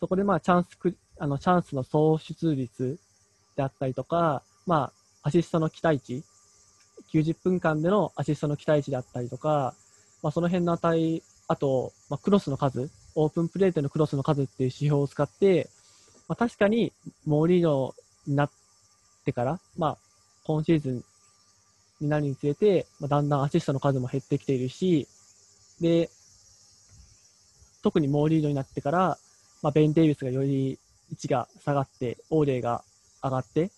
[0.00, 2.98] そこでまあチャンスク、あの、チャンスの創出率
[3.56, 6.22] であったりとか、まあ、アシストの期待値、
[7.12, 9.74] 90分間でのアシストの期待値であったりとか、
[10.22, 15.68] まあ、その辺の値、あと、まあ、クロスの数、オープンプレートのクロスの数っていう指標を使って、
[16.30, 16.92] まあ、確かに
[17.26, 17.92] モーリーノ
[18.24, 18.50] になっ
[19.24, 19.96] てから、まあ、
[20.44, 21.04] 今シーズン
[22.00, 25.08] になるにつれて、まあ、だんだんアシストの数も減ってきているし、
[25.80, 26.08] で、
[27.82, 29.18] 特にモーリーノになってから、
[29.60, 30.78] まあ、ベン・デイビスがより
[31.10, 32.84] 位置が下がって、オーレイが
[33.24, 33.72] 上がって、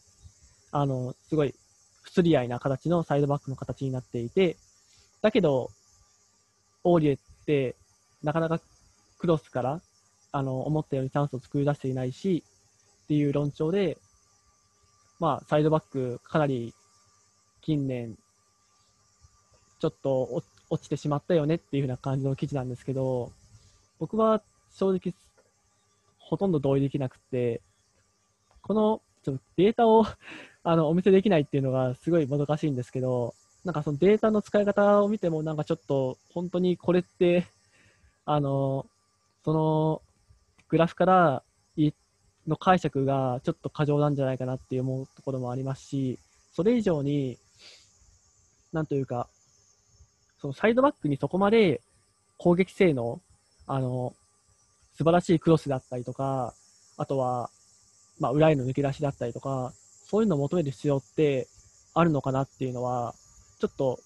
[0.72, 1.54] あの、すごい
[2.02, 4.58] 不釣り合いな形のサイドバックの形になっていて、
[5.22, 5.70] だけど、
[6.84, 7.76] オーリエって、
[8.22, 8.60] なかなか
[9.16, 9.80] クロスから、
[10.32, 12.42] あの、思ったようにチャンスを作り出していないし、
[13.04, 13.98] っていう論調で、
[15.20, 16.74] まあ、サイドバック、かなり
[17.60, 18.16] 近年、
[19.78, 23.30] ちょっと落ちてしまったよねっていう風な感じの記事なんですけど、
[23.98, 24.42] 僕は
[24.74, 25.14] 正直、
[26.18, 27.60] ほとんど同意できなくて、
[28.62, 30.06] このちょっとデータを
[30.64, 37.46] あのお見せできないっていうのがすごいもどかしいんですけど、なんかそのデータの使い方を見ても、なんかちょっと本当にこれって、
[38.24, 38.86] あの、
[39.44, 40.02] その
[40.72, 41.42] グラフから
[42.48, 46.18] の解釈がちょっと過剰なんじゃないかなって思うところもありますし、
[46.54, 47.38] それ以上に、
[48.72, 49.28] なんというか、
[50.40, 51.82] そのサイドバックにそこまで
[52.38, 53.20] 攻撃性能、
[53.66, 54.14] あの、
[54.96, 56.54] 素晴らしいクロスだったりとか、
[56.96, 57.50] あとは、
[58.18, 59.74] まあ、裏への抜け出しだったりとか、
[60.06, 61.48] そういうのを求める必要って
[61.92, 63.14] あるのかなっていうのは、
[63.60, 64.00] ちょっと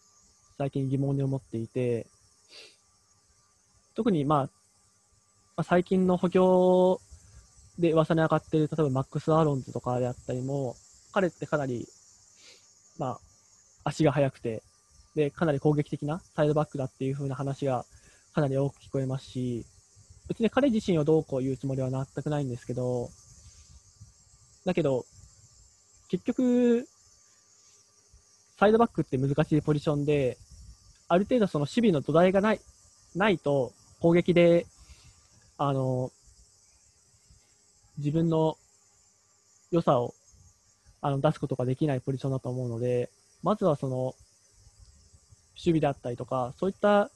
[0.58, 2.08] 最近疑問に思っていて、
[3.94, 4.55] 特にまあ、
[5.56, 7.00] まあ、最近の補強
[7.78, 10.76] で噂に上がっている、例えばマックス・アーロンズとかであったりも、
[11.12, 11.88] 彼ってかなり、
[12.98, 13.20] まあ、
[13.84, 14.62] 足が速くて、
[15.14, 17.86] で、かなり攻撃的なサイドバックだっていう風な話が
[18.34, 19.64] かなり多く聞こえますし、
[20.28, 23.08] 別に彼自身をどうこう言うつもりは全くないんですけど、
[24.66, 25.06] だけど、
[26.10, 26.86] 結局、
[28.58, 30.36] サイドバックって難しいポジションで、
[31.08, 32.60] ある程度その守備の土台がない、
[33.14, 34.66] ないと攻撃で、
[35.58, 36.12] あの、
[37.98, 38.58] 自分の
[39.70, 40.14] 良さを
[41.00, 43.10] あの出すことができないポジションだと思うので、
[43.42, 44.14] まずはその、
[45.56, 47.10] 守備だったりとか、そういった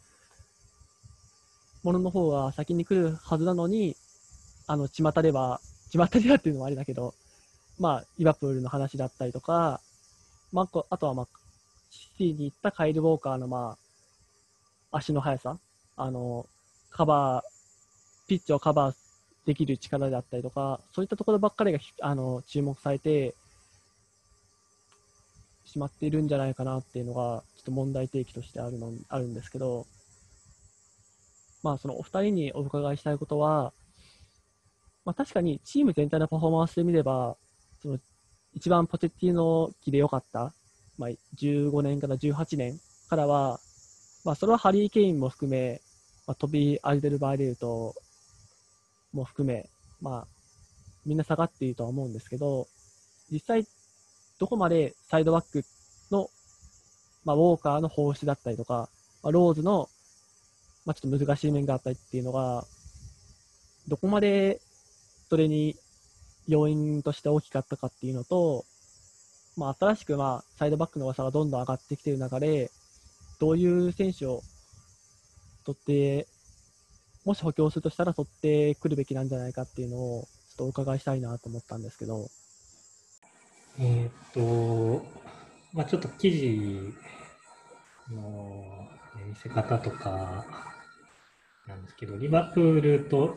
[1.82, 3.96] ものの方が先に来るはずなのに、
[4.66, 7.14] あの、巷では、巷ではっていうのもあれだけど、
[7.78, 9.80] まあ、リバプールの話だったりとか、
[10.52, 11.28] まあ、あとはまあ、
[11.90, 13.76] シティに行ったカイル・ウォーカーのま
[14.90, 15.58] あ、足の速さ、
[15.96, 16.46] あの、
[16.90, 17.59] カバー、
[18.30, 18.94] ピッチをカバー
[19.44, 23.34] できる力だったりとか、そういったところばっかりがあの注目されて
[25.64, 29.84] しまっているんじゃないかなっていうのが、ちょっと問題提起としてあるのあるんですけど、
[31.64, 33.72] まあ、そのお二人にお伺いしたいことは、
[35.04, 37.36] まあ、確かにチーム全体のパフォーマンスで見れば、
[37.82, 37.98] その
[38.54, 40.54] 一番ポテッティの期で良かった、
[40.98, 43.58] まあ、15年から18年からは、
[44.24, 45.80] まあ、それはハリー・ケインも含め、
[46.28, 47.96] まあ、トビー・アルデルバーレルト
[49.12, 49.68] も含め、
[50.00, 50.26] まあ、
[51.06, 52.66] みんな下がっているとは思うんですけど、
[53.30, 53.66] 実際、
[54.38, 55.64] どこまでサイドバック
[56.10, 56.28] の、
[57.24, 58.88] まあ、ウォーカーの放出だったりとか、
[59.22, 59.88] まあ、ローズの
[60.86, 62.64] まあ、ちょっと難しい面があったりっていうのが、
[63.88, 64.60] どこまで
[65.28, 65.76] それに
[66.48, 68.64] 要因として大きかったかっていうのと、
[69.56, 72.70] まあ、新しくまあサイドバックの技がどんどん上がってきている中で、
[73.38, 74.42] どういう選手を
[75.64, 76.26] 取って、
[77.30, 82.26] もし補強するとしたら取ってくるべきなんじゃないかっていうのを、ちょっとお伺いしたいなと思ったんですけど。
[83.78, 85.06] えっと、
[85.72, 86.92] まあ、ちょっと記事
[88.10, 88.88] の
[89.28, 90.44] 見せ方とか
[91.68, 93.36] なんですけど、リバプールと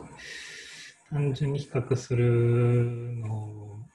[1.10, 3.86] 単純に比較するのも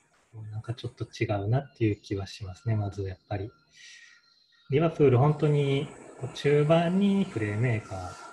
[0.50, 3.52] なんかちょっと違うなっていう気はしますね、まずやっぱり。
[4.70, 5.90] リバプール、本当に
[6.36, 8.29] 中盤にプレーメーカー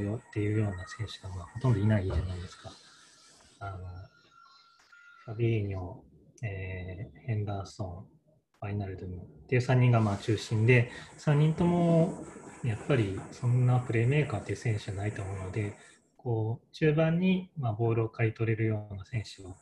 [0.00, 2.70] よっていうような選手がまほとんどいないじゃないですか。
[3.60, 3.78] あの
[5.24, 5.94] ファビーニョ、
[6.42, 8.06] えー、ヘンダーソン、
[8.60, 12.24] ファイナルドゥムっていう3人がまあ中心で、3人とも
[12.64, 15.76] やっぱりそんなプレーメーカーっていう選手じゃないと思うので、
[16.16, 19.54] こう中盤にまあボールを刈り取れるような選手を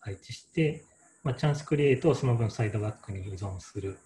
[0.00, 0.84] 配置して、
[1.22, 3.98] まあ、チャンスクリエイトをその分サイドバックに依存する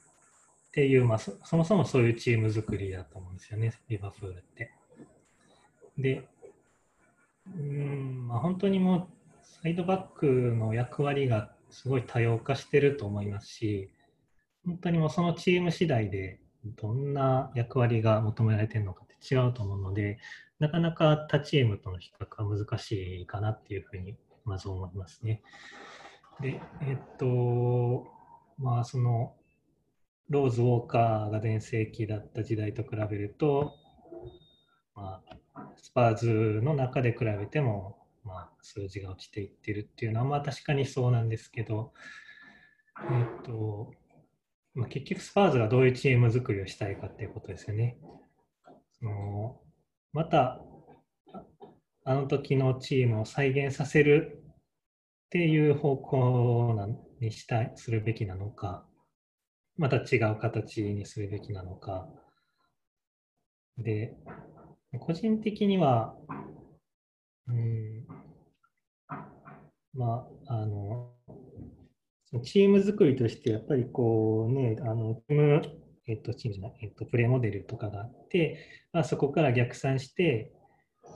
[0.69, 4.73] っていう、まあ、そもそもそういうチーム作りだと思うんですよね、リバプールって。
[6.01, 6.29] で、
[7.57, 9.07] うんまあ、本当にもう
[9.63, 13.91] サイドバックの役割がすごい多様化してると思いますし、
[14.65, 20.19] 本当にもうそのチーム次第でどんな役割が求められてるのかって違うと思うので、
[20.59, 25.43] なかなか他チームとの比較は難しいかなっていうふうにまず思いますね。
[26.41, 28.07] で、えっと、
[28.59, 29.35] まあその、
[30.29, 33.75] ローズ・ウォーカーが全盛期だった時代と比べると、
[34.95, 35.37] まあ、
[35.77, 41.93] スパーズの中で比べても、まあ、数字が落ちていってるっていうのは、まあ確かにそうなんですけど、
[43.11, 43.93] えっと、
[44.75, 47.99] まあ、結局スパーズがどういうチーム作りをしたいかっていうことですよね。
[48.99, 49.61] その
[50.13, 50.61] また
[52.05, 54.43] あの時のチームを再現させる
[55.27, 58.85] っていう方向にしたいするべきなのか、
[59.77, 62.09] また違う形にするべきなのか。
[63.79, 64.15] で、
[64.99, 66.17] 個人的には、
[67.47, 68.07] うん、
[69.95, 71.13] まあ、あの、
[72.45, 75.63] チーム作りとしてやっぱりこうね、あのチーム、
[76.07, 80.53] えっと、チームじゃない、えっと、プレーモデルとかがあって、まあ、そこから逆算して、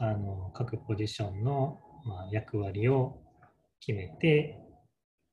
[0.00, 3.20] あの各ポジションの、まあ、役割を
[3.80, 4.58] 決めて、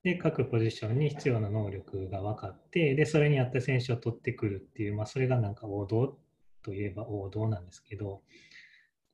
[0.04, 6.18] で、各ポジションに必要な能力が分かって、で、それに合った選手を取ってくるっていう、まあ、それがなんか王道
[6.64, 8.22] といえば王道なんですけど、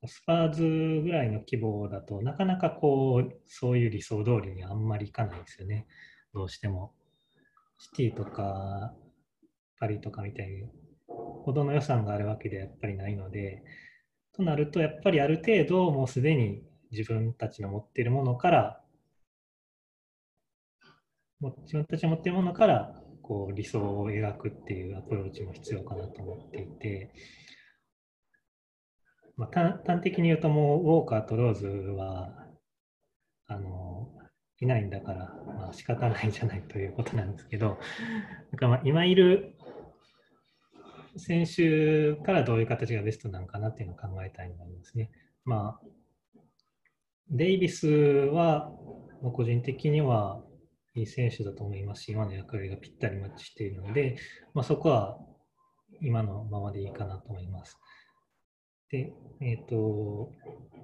[0.06, 5.88] スパーズぐらいの規模だとなかなかこう、そういう理想通りにあんまりいかないですよね。
[6.34, 6.94] どうしても。
[7.80, 8.94] シティとか
[9.80, 10.64] パリとかみたいに
[11.08, 13.64] ほどの予算があるわけではやっぱりないので、
[14.34, 18.82] となるとやっぱりある程度もうすでに自分たちの持っているものから
[21.42, 27.12] 自分たちの持っているものからこう理想を描くっていうアプローチも必要かなと思っていて、
[29.36, 32.32] まあ、端的に言うともうウォーカーとローズは
[33.48, 34.10] あの
[34.60, 37.78] いないんだから、まあ仕方ないじゃないということなんですけど、
[38.52, 39.54] なんかまあ今いる
[41.18, 45.12] 選手からどういう形がベストなのかなっていうのを考えたいと思いますね。
[45.46, 45.88] まあ、
[47.30, 48.72] デイビスは、
[49.34, 50.42] 個人的には
[50.98, 54.18] いい選手だと思いますし、今の役割がぴったりマッチしているので、
[54.54, 55.20] まあ、そこは
[56.02, 57.78] 今のままでいいかなと思います。
[58.90, 60.32] で、えっ、ー、と、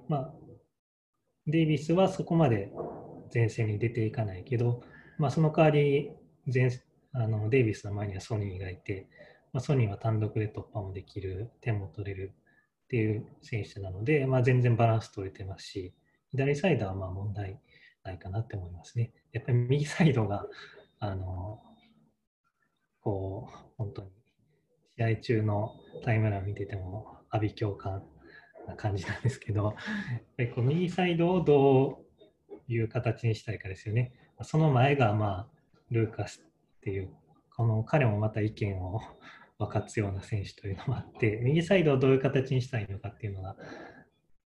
[0.08, 0.34] まあ、
[1.46, 2.70] デイビスはそこまで
[3.34, 4.82] 前線に出ていかないけど、
[5.18, 6.10] まあ、その代わり
[6.52, 6.70] 前
[7.12, 9.08] あのデイビスの前にはソニーがいて、
[9.52, 12.32] まあ、ソニーは単独で突破もできる、点も取れる
[12.84, 15.94] っていう選手なので、まあ、全然バランス取れてますし、
[16.30, 17.60] 左サイドはまあ問題
[18.04, 19.12] ないかなって思いますね。
[19.32, 20.46] やっぱり右サイドが、
[21.00, 21.60] あの、
[23.00, 24.10] こう、本当に
[24.96, 25.74] 試合中の
[26.04, 28.02] タイムラインを見てても、阿鼻教官
[28.68, 29.74] な感じなんですけど、
[30.36, 32.04] やこう右サイドをど
[32.68, 34.12] ういう形にしたいかですよね。
[34.42, 35.58] その前が、まあ、
[35.90, 37.10] ルーカスっていう、
[37.56, 39.00] この彼もまた意見を
[39.58, 43.56] 分かつような選手というのもあって、右サイドをどういう形にしたいのかっていうのが、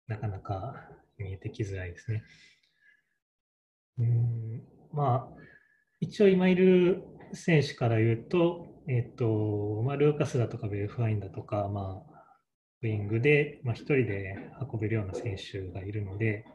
[0.07, 2.23] なかなか見えてきづらいですね。
[3.97, 5.41] うんまあ、
[5.99, 12.15] 一応今いる選手から言うと、えっとまあ、ルーカスだとかベルファインだとか、まあ、
[12.81, 14.37] ウィングで、まあ、1人で
[14.71, 16.45] 運べるような選手がいるので、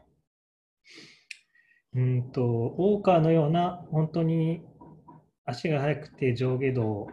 [1.93, 2.41] うんと
[2.77, 4.61] ウォーカーのような本当に
[5.45, 7.07] 足が速くて上下動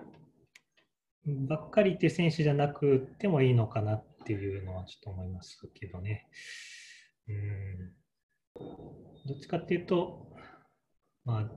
[1.49, 6.29] ばっかりって選手じゃなくてもいいのかなっていうのはちょっと思いますけどね。
[7.29, 10.27] うんどっちかっていうと、
[11.27, 11.51] まあ、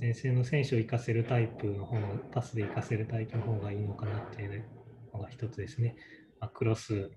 [0.00, 1.98] 前線の選手を生かせるタイプの方、
[2.32, 4.64] パスで生かせるタイプの方がいいのかなっていう
[5.12, 5.94] のが一つですね。
[6.40, 7.10] まあ、クロス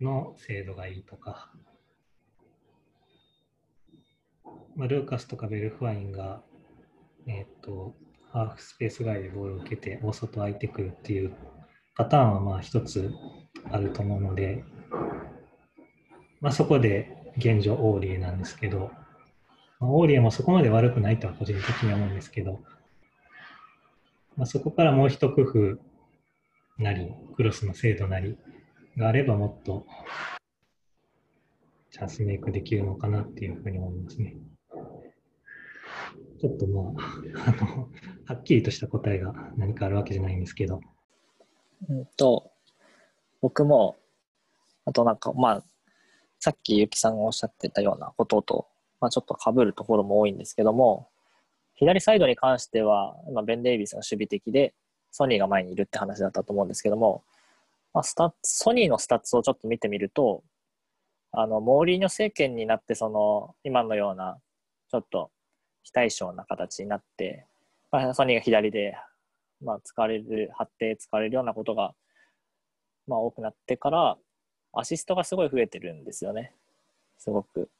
[0.00, 1.52] の精度がいいとか、
[4.74, 6.42] まあ、ルーカスとかベルフワインが、
[7.26, 7.94] えっ、ー、と、
[8.32, 11.34] ハーフスペース外でボールを受けて大外空いてくるっていう
[11.94, 13.12] パターンはまあ一つ
[13.70, 14.64] あると思うので、
[16.40, 18.90] まあ、そこで現状オーリエなんですけど、
[19.80, 22.62] まあ、オーリエもそこまで悪くないとは個人的には思うんですけど、
[24.36, 25.78] まあ、そこからもう一工夫
[26.78, 28.36] なり、クロスの精度なり
[28.96, 29.86] があればもっと
[31.90, 34.36] チャンスメイクできるのかなっていうふうに思いますね。
[36.40, 37.88] ちょっとまあ、あの、
[38.26, 40.80] はっきりとした答えが何かあるわけじゃないんですけど。
[41.88, 42.50] うんと、
[43.40, 43.96] 僕も、
[44.84, 45.64] あとなんか、まあ、
[46.44, 48.66] さっきゆきさんがおっしゃってたようなことと、
[49.00, 51.08] まあ、ちょっとかぶるところも多いんですけども、
[51.74, 54.74] 左サイドに関しては、ま、ベン・デイビスが守備的で、
[55.10, 57.24] ソニーが前にいるって話だったと思うんですけども、
[57.94, 60.42] まあ、スタソニーのスタッツをちょっと見てみると、
[61.32, 64.36] あの、モーリーニョ政権になって、その、今のような、
[64.90, 65.30] ちょっと
[65.82, 67.46] 非対称な形になって、
[67.90, 68.98] まあ、ソニーが左で、
[69.62, 71.94] まあ、使われる、貼って使われるようなことが、
[73.06, 74.18] まあ、多くなってから、
[74.76, 76.52] アシストがすごい増えてるんですよね。
[77.18, 77.70] すごく。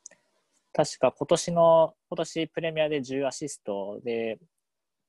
[0.73, 4.39] 確か今年の、今年プレミアで10アシストで、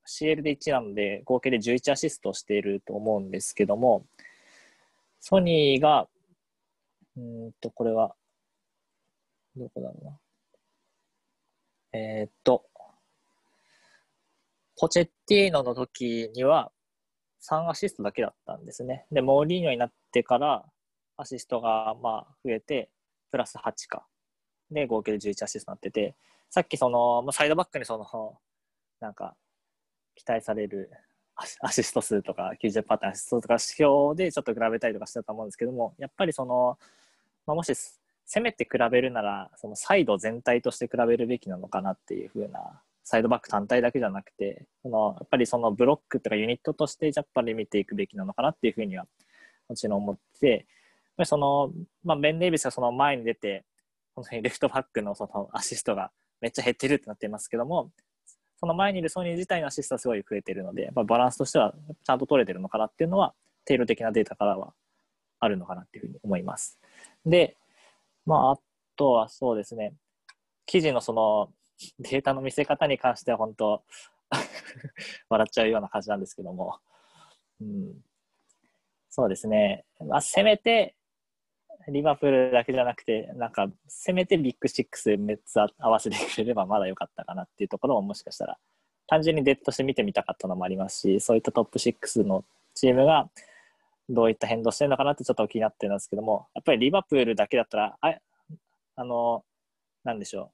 [0.08, 4.06] CL で1なので、合計で11アシストしていると思うんですけども、
[5.20, 6.08] ソニーが、
[7.18, 8.16] うんと、これは、
[9.56, 10.20] どこだろうな。
[11.94, 12.66] えー、っと、
[14.78, 16.72] ポチェッティーノの時には
[17.42, 19.06] 3アシストだけだったんですね。
[19.12, 20.66] で、モーリーニョになってから、
[21.18, 22.90] アシストがまあ増えて、
[23.32, 24.06] プラス8か。
[24.72, 26.16] で、合計で11アシストになってて、
[26.50, 28.38] さっきその、まあサイドバックにその、
[29.00, 29.36] なんか、
[30.16, 30.90] 期待される
[31.60, 36.78] アシスト数とか、90パターンアシストとか指標でちょっと比べたりとかしてたと思うんですけども、やっぱりその、
[37.46, 37.74] まあ、もし
[38.26, 49.06] 攻めて比べるなら、そのサイド全体として比べるべきなのかなっていうふうな、サイドバック単体だけじゃなくて、そのやっぱりそのブロックとかユニットとしてやっぱり見ていくべきなのかなっていうふうには
[49.70, 50.66] もちろん思って、
[51.16, 51.72] ぱりその、
[52.04, 53.66] まあ、ベン・デイビスがその前に出て、
[54.16, 56.12] 本当にレフトバックのそのアシストが
[56.42, 57.92] めっちゃ減ってるってなってますけども、
[58.60, 63.34] その前にいるソニー自体のアシストはすごい増えてるので、まあ、バランスとしてはちゃんと取れてるのかなっていうのは、
[63.66, 64.74] 定量的なデータからは
[65.40, 66.80] あるのかなっていうふうに思います。
[67.26, 67.58] で、
[68.26, 68.60] まあ、あ
[68.96, 69.94] とはそうですね、
[70.66, 71.50] 記事のその
[72.00, 73.84] データの見せ方に関しては本当
[75.30, 76.80] 笑っちゃうような感じなんですけども、
[77.62, 77.94] うん、
[79.10, 80.96] そうですね、まあ、せめて
[81.88, 88.58] リバプールだけじゃなくて、なんか、せめてビッグシックス3つ合わせてくれればまだ良かったかなっていうところももしかしたら、
[89.08, 93.30] 単純にデッドして見てみたかったのもありますし、そういったトップ6のチームが
[94.10, 98.16] どういった変動してるのかなってちょっと気になってるんですけども、やっぱりリバプールだけだったら、あ
[98.96, 99.44] あの、
[100.04, 100.52] なんでしょう。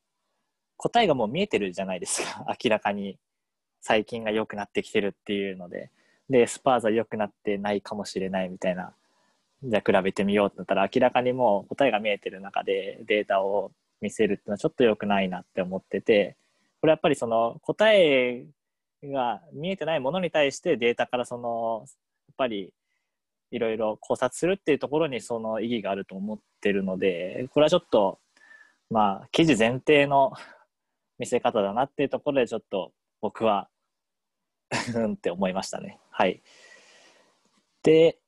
[0.77, 2.45] 答えがもう見えてるじゃないですか。
[2.63, 3.17] 明らかに
[3.82, 5.91] 最近が良くなってきてるっていうので。
[6.29, 8.95] で、スパーズは良くなってないかもしれないみたいな
[9.64, 16.36] じゃあ比べてみようってなったら明らかにもう答えが見えてる中でデータを見せるってのはちょっと良くないなって思ってて
[16.80, 18.45] これやっぱりその答え
[19.03, 21.86] が見えてないものに対してデータからその
[22.28, 22.74] やっぱり
[23.51, 28.20] いろいろ考察するっていうところにその意義があると思ってるのでこれはちょっと
[28.89, 30.34] まあ記事前提の
[31.20, 32.91] 見せ方だなっていうところでちょっと
[33.22, 33.68] 僕は
[34.95, 35.99] うんって思いましたね。
[36.09, 36.41] はい。
[37.84, 38.20] で、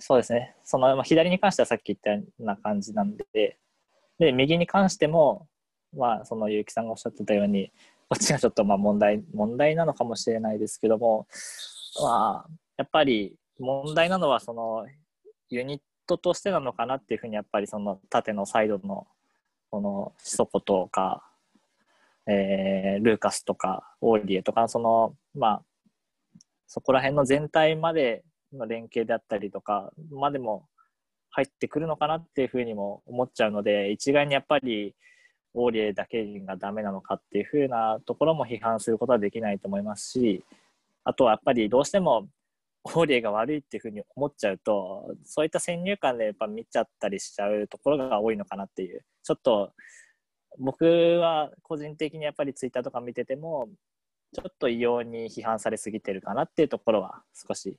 [0.00, 0.56] そうですね。
[0.64, 3.58] その、まあ、左に関してはさっき言ったような感じなんで、
[4.18, 5.48] で、右に関しても、
[5.96, 7.70] まあ、その結城さんがおっしゃってたように、
[8.08, 11.26] こっちがちょっとまあ問題、問題なのかもしれないですけども、
[12.02, 14.86] まあ、やっぱり問題なのは、その、
[15.48, 19.06] ユニットとしてなのかなっていうふうに、やっぱりその縦のサイドの、
[19.70, 21.24] この、シソコとか、
[22.26, 25.62] えー、ルーカスとか、オーリエとか、その、まあ、
[26.66, 28.24] そこら辺の全体まで
[28.54, 30.66] の連携であったりとかまでも
[31.30, 34.94] 入ってくるのかなっていうふうにも思っちゃうので一概にやっぱり
[35.54, 40.44] オーリエだけがダメなのかっていうふうなところも批判することはできないと思いますし
[41.04, 42.28] あとはやっぱりどうしても
[42.84, 49.00] オーリエが悪いっていうふうに思っちゃうとそういった先入観でやっぱ見ちゃったりしちゃうところが多いのかなっていう。
[49.22, 49.72] ちょっと
[50.58, 53.68] 僕は個人的にやっぱりツイッターとか見てても
[54.34, 57.76] ちょっと異様に批判されすぎてるかなっていうところは少し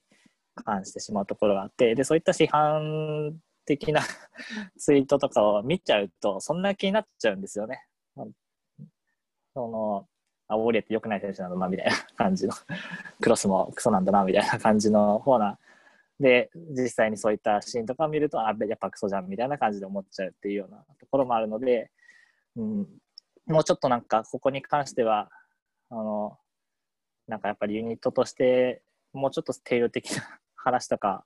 [0.63, 3.35] 感してしまうところがあってでそういった批判
[3.65, 4.01] 的な
[4.77, 7.85] ツイートとかを見ちゃうとそんな気になっちゃうんですよね。
[9.53, 10.07] その
[10.47, 12.53] あオーリエって良くない選手なんだなみたいな感じの
[13.21, 15.57] クロスもクソなんだなみたいな感じの方な
[16.19, 21.91] で実際にそういったシーンとかを見るとあやっぱクソじゃんみたいな感じで思っちゃうっていうようなところもあるので、
[22.55, 22.87] うん、
[23.47, 25.31] もうちょっとなんかここに関しては
[25.89, 26.37] あの
[27.27, 28.83] なんかやっぱりユニットとして
[29.13, 31.23] もうちょっと定量的な話とか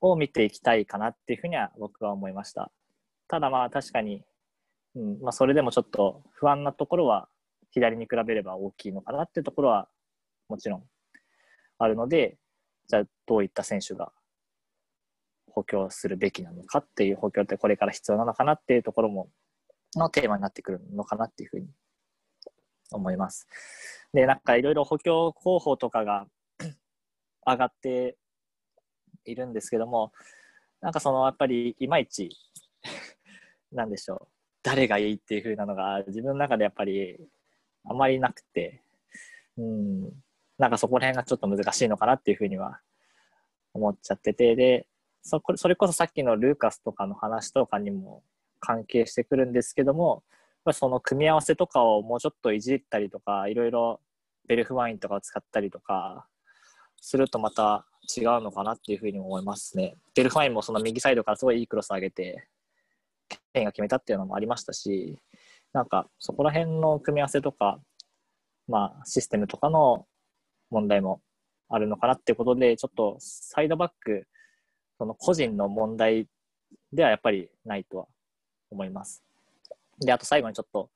[0.00, 2.70] を見ていきたいかなっていうふうには僕は思いました。
[3.26, 4.22] ただまあ確かに、
[4.94, 7.28] うんまあ、それでもちょっと不安なところは
[7.72, 9.88] 左に比べれば大きいのかなっていうところは
[10.48, 10.84] もちろん
[11.78, 12.38] あるので、
[12.86, 14.12] じゃあどういった選手が
[15.50, 19.28] 補強するべきなのかっていう補強ってこれから必要なのかなっていうところも
[19.96, 21.66] のテーマになってくるのかなっていうふうに
[22.92, 23.48] 思います。
[24.12, 26.26] で、なんかいろいろ補強候補とかが
[27.46, 28.16] 上がって
[29.30, 30.12] いるんですけども
[30.80, 32.30] なんかそのやっぱりいまいち
[33.72, 34.28] なんでしょう
[34.62, 37.18] 誰がいいっていう風なのが自分の中でやっぱり
[37.84, 38.82] あまりなくて
[39.56, 40.02] うん
[40.58, 42.80] なんかそこら辺がちょっと難しいのかなっていうふうには
[43.74, 44.86] 思っちゃっててで
[45.22, 48.22] そそれこそさっきのルーカスとかの話とかにも
[48.60, 50.24] 関係してくるんですけども
[50.72, 54.00] その組み合わせとかをもうちょっといじったりとかいろいろ
[54.48, 56.26] ベルフワインとかを使ったりとか
[57.00, 57.86] するとまた
[58.16, 59.96] 違うのかなっていうふうに思いますね。
[60.14, 62.48] デルファインもその右サイドからすごいいいクロス上げて、
[63.52, 65.18] ケンが決めたっていうのもありましたし、
[65.72, 67.80] なんかそこら辺の組み合わせとか、
[68.66, 70.06] まあシステムとかの
[70.70, 71.20] 問題も
[71.68, 74.26] あるのかなっていうことで、ちょっとサイドバック、
[74.98, 76.26] その個人の問題
[76.92, 78.06] ではやっぱりないとは
[78.70, 79.22] 思います。
[80.00, 80.90] で、あと最後にちょっと、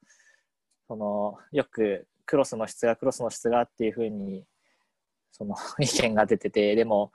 [0.89, 4.45] そのよくクロスの質がクロスの質がっていうふうに
[5.33, 7.13] その 意見が出てて、でも、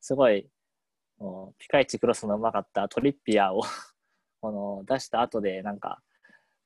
[0.00, 0.48] すごい、
[1.58, 3.62] ピカイチクロスのうまかったトリッピアを
[4.40, 6.02] この出した後で、なんか、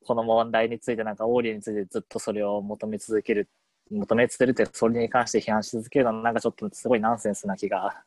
[0.05, 3.49] この問題について、なんか、オーリーについてずっとそれを求め続ける、
[3.91, 8.05] 求め続けるって、それに関して批判し続けるのは、なんかちょっとすごいナンセンスな気が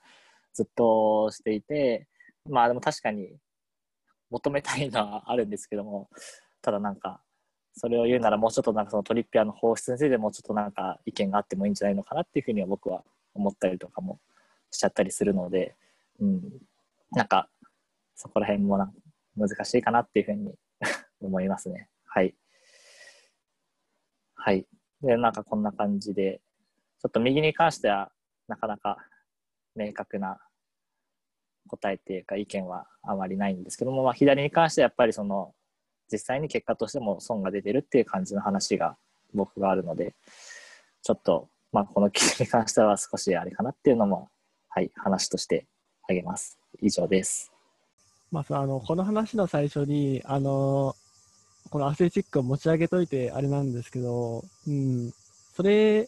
[0.54, 2.08] ずっとしていて、
[2.50, 3.38] まあでも確かに
[4.30, 6.10] 求めたいのはあるんですけども、
[6.62, 7.22] ただなんか、
[7.78, 13.04] それを言うならもうちょっとなんかそのトリッピアの放出についてもうちょっとなんか意見があってもいいんじゃないのかなっていうふうには僕は
[13.34, 14.20] 思ったりとかも
[14.72, 15.76] しちゃったりするので、
[16.22, 16.42] うん、
[17.12, 17.50] なんか
[18.16, 18.92] そこら辺もな
[19.38, 20.54] 難しいかなっていうふうに
[21.22, 21.90] 思いますね。
[22.06, 22.34] はい。
[24.36, 24.66] はい。
[25.02, 26.40] で、なんかこんな感じで、
[27.02, 28.12] ちょっと右に関しては
[28.48, 28.98] なかなか
[29.76, 30.40] 明確な
[31.68, 35.54] 答えっていうか意見はあまりないんですけども、まあ、左に関してはやっぱりその
[36.12, 38.98] 実際に結果としても損が出てるっていう感じの話が
[39.34, 40.14] 僕があるので、
[41.02, 44.30] ちょっと、まあ、この記事に関しては少しあれかなっていうのも、
[44.70, 45.66] はい、話として
[46.10, 46.58] あげます。
[46.82, 47.52] 以上です。
[48.32, 50.96] まず、あの、この話の最初に、あの、
[51.70, 55.12] このアスレチックを持ち上げといてあれなんですけど、うん、
[55.56, 56.08] それ、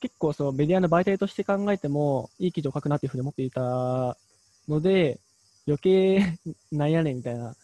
[0.00, 4.16] 結構そのメディアの媒体として考えてもいい記事を書くなっていうふうに思っていた
[4.68, 5.18] ので、
[5.66, 6.38] 余計
[6.72, 7.54] なんやねんみたいな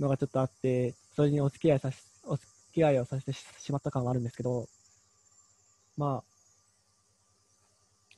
[0.00, 4.68] のがちょっとあって、それにお付き合いさし、お付き合いをさせてしまった感はあるんですけど、
[5.96, 6.30] まあ、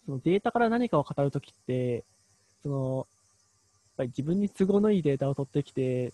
[0.06, 2.04] そのデータから何かを語るときって、
[2.62, 3.06] その、やっ
[3.98, 6.10] ぱり自分に都合のいいデータを取ってきて、や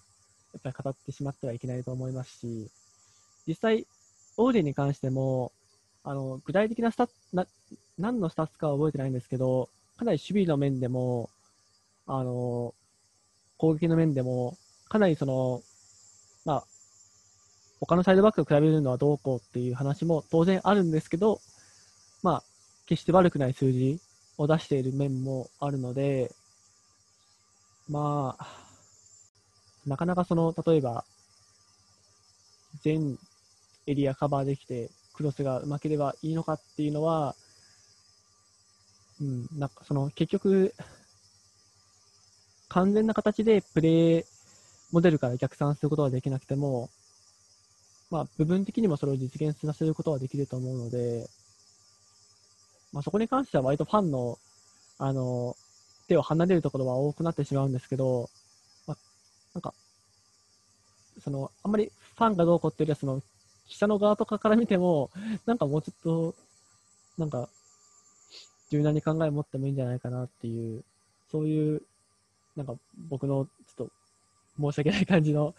[0.59, 2.71] っぱり語ってしまってはいけないと思いますし、
[3.47, 3.87] 実際、
[4.37, 5.53] オーリエに関しても、
[6.05, 7.47] あの具体的なスタッな
[7.99, 11.29] 何のスタッツかは覚えてないんですけど、かなり守備の面でも、
[12.07, 12.73] あの
[13.59, 14.57] 攻撃の面でも、
[14.89, 15.63] かなりその、
[16.45, 16.65] まあ、
[17.81, 21.41] 他のサイドバックと比べるのはどうこうっていう話も当然あるんですけど、
[22.23, 22.43] まあ、
[22.87, 24.01] 決して悪くない数字
[24.39, 26.33] を出している面もあるので、
[27.89, 28.47] まあ、
[29.87, 31.05] なかなかその、例えば、
[32.83, 33.19] 全
[33.87, 37.35] エリアカバーできて、クロスがうまければいいのかっていうのは、
[39.21, 40.75] うん、なんかその結局、
[42.69, 44.25] 完全な形でプレー
[44.91, 46.91] モデルから逆算することはできなくても、
[48.11, 51.29] まあ、部分的にもそれを実現させることはできると思うので、
[52.93, 54.39] まあ、そこに関しては割とファンの、
[54.99, 55.57] あの、
[56.09, 58.31] 手を離れるところは多くなってしまうんですけど、
[58.87, 58.97] まあ、
[59.55, 59.75] なんか、
[61.23, 63.23] その、あんまりファンがどうこうっていうよりは、その、
[63.67, 65.11] 記者の側とかから見ても、
[65.45, 66.35] なんかもうちょっと、
[67.19, 67.51] なんか、
[68.71, 70.83] 柔軟に考えを持ってもいいんじゃないかなっていう、
[71.31, 71.83] そういう、
[72.57, 72.75] なんか
[73.09, 73.47] 僕の
[74.61, 75.55] 申し訳ない感じの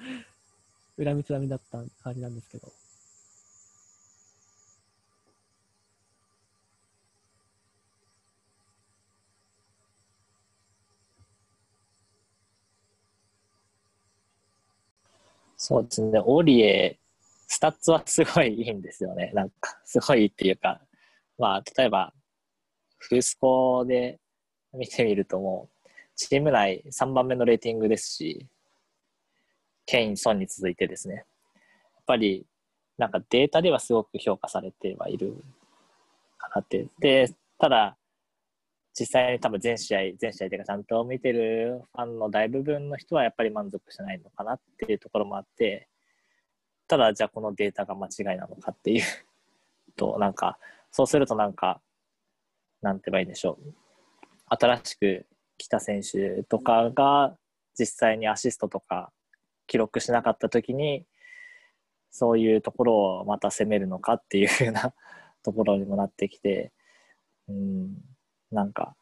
[0.98, 2.72] 恨みつらみだった感じなんですけど。
[15.62, 16.98] そうですね、オリエ、
[17.48, 19.32] スタッツはすごいいいんですよね。
[19.34, 20.80] なんか、すごいっていうか、
[21.38, 22.14] まあ、例えば、
[22.98, 24.20] フースコで
[24.74, 28.48] 見てみるともう、チーム内3番目のレーティングですし、
[29.90, 31.26] ケイン、ソンに続いてですね、やっ
[32.06, 32.46] ぱり、
[33.00, 35.44] なんかデータではすごく評価されてはいる
[36.38, 36.86] かなって。
[37.00, 37.98] で、ただ、
[38.94, 45.90] 実際に多分全試合、全試合というかちゃんと見てるファンの大部分の人はやっぱり満足してないのかなっていうところもあって、
[46.88, 49.04] ただじゃあこのデータが間違いなのかっていう
[49.98, 50.60] と、なんか、
[50.92, 51.82] そうするとなんか、
[52.84, 53.74] なんて言えばいいんでしょう。
[54.50, 55.26] 新しく
[55.58, 57.36] 来た選手とかが
[57.74, 59.12] 実際にアシストとか
[59.70, 61.06] 記録しなかった時に、
[62.12, 64.94] そういうところをまた攻めるのかっていうふうな
[65.44, 66.74] ところにもなってきて、
[67.48, 67.96] うん、
[68.52, 68.98] なんか、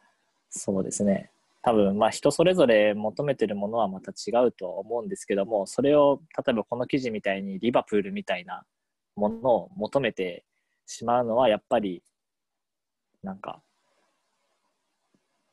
[0.50, 1.32] そうですね。
[1.64, 8.66] 多分、まあ人それぞれ求めてるものはまた違うと思うんですけども、それを、例えばこの記事みたいにリバプールみたいな
[9.16, 10.46] ものを求めて
[10.86, 12.04] しまうのは、やっぱり、
[13.24, 13.62] なんか、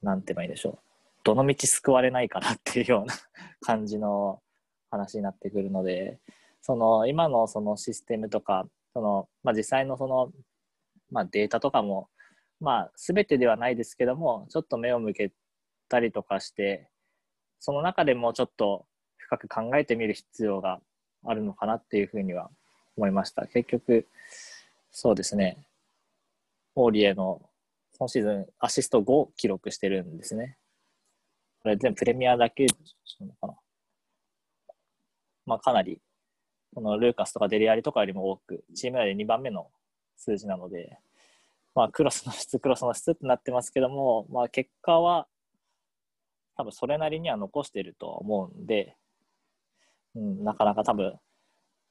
[0.02, 0.78] なんて言えばいいでしょう。
[1.24, 3.14] どの道救われないかなっていうような
[3.60, 4.42] 感じの
[4.94, 6.18] 話になってくるので、
[6.62, 10.32] その今のそのシステムとか、そのまあ、実際のその、
[11.10, 12.08] まあ、データとかも
[12.60, 15.32] まあ、全てではないですけども、ちょっと目を向け
[15.88, 16.88] たりとかして、
[17.60, 18.86] その中でもちょっと
[19.18, 20.80] 深く考えてみる必要が
[21.26, 22.50] あるのかなっていうふうには
[22.96, 23.46] 思いました。
[23.46, 24.06] 結局、
[24.90, 25.58] そうですね、
[26.74, 27.42] オーリエの
[27.98, 30.56] 今シーズンアシスト5を記録してるんですね。
[31.62, 33.54] これ全部プレミアだけなのかな。
[35.46, 36.00] まあかなり、
[36.74, 39.68] このルーカスとかデリアリとかよりも多く、チーム内で2番目の
[40.16, 40.98] 数字なので、
[41.74, 45.26] まあ、クロスの質、クロスの質ってなってますけども、まあ、結果は
[46.56, 48.96] 多分それなりには残していると思うんで、
[50.14, 51.18] うん、なかなか多分、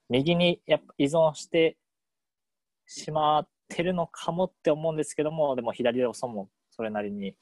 [0.10, 1.78] 右にやっぱ依存して
[2.88, 7.36] しまってるのかもって思うんですけども、でも左でそもそれなりに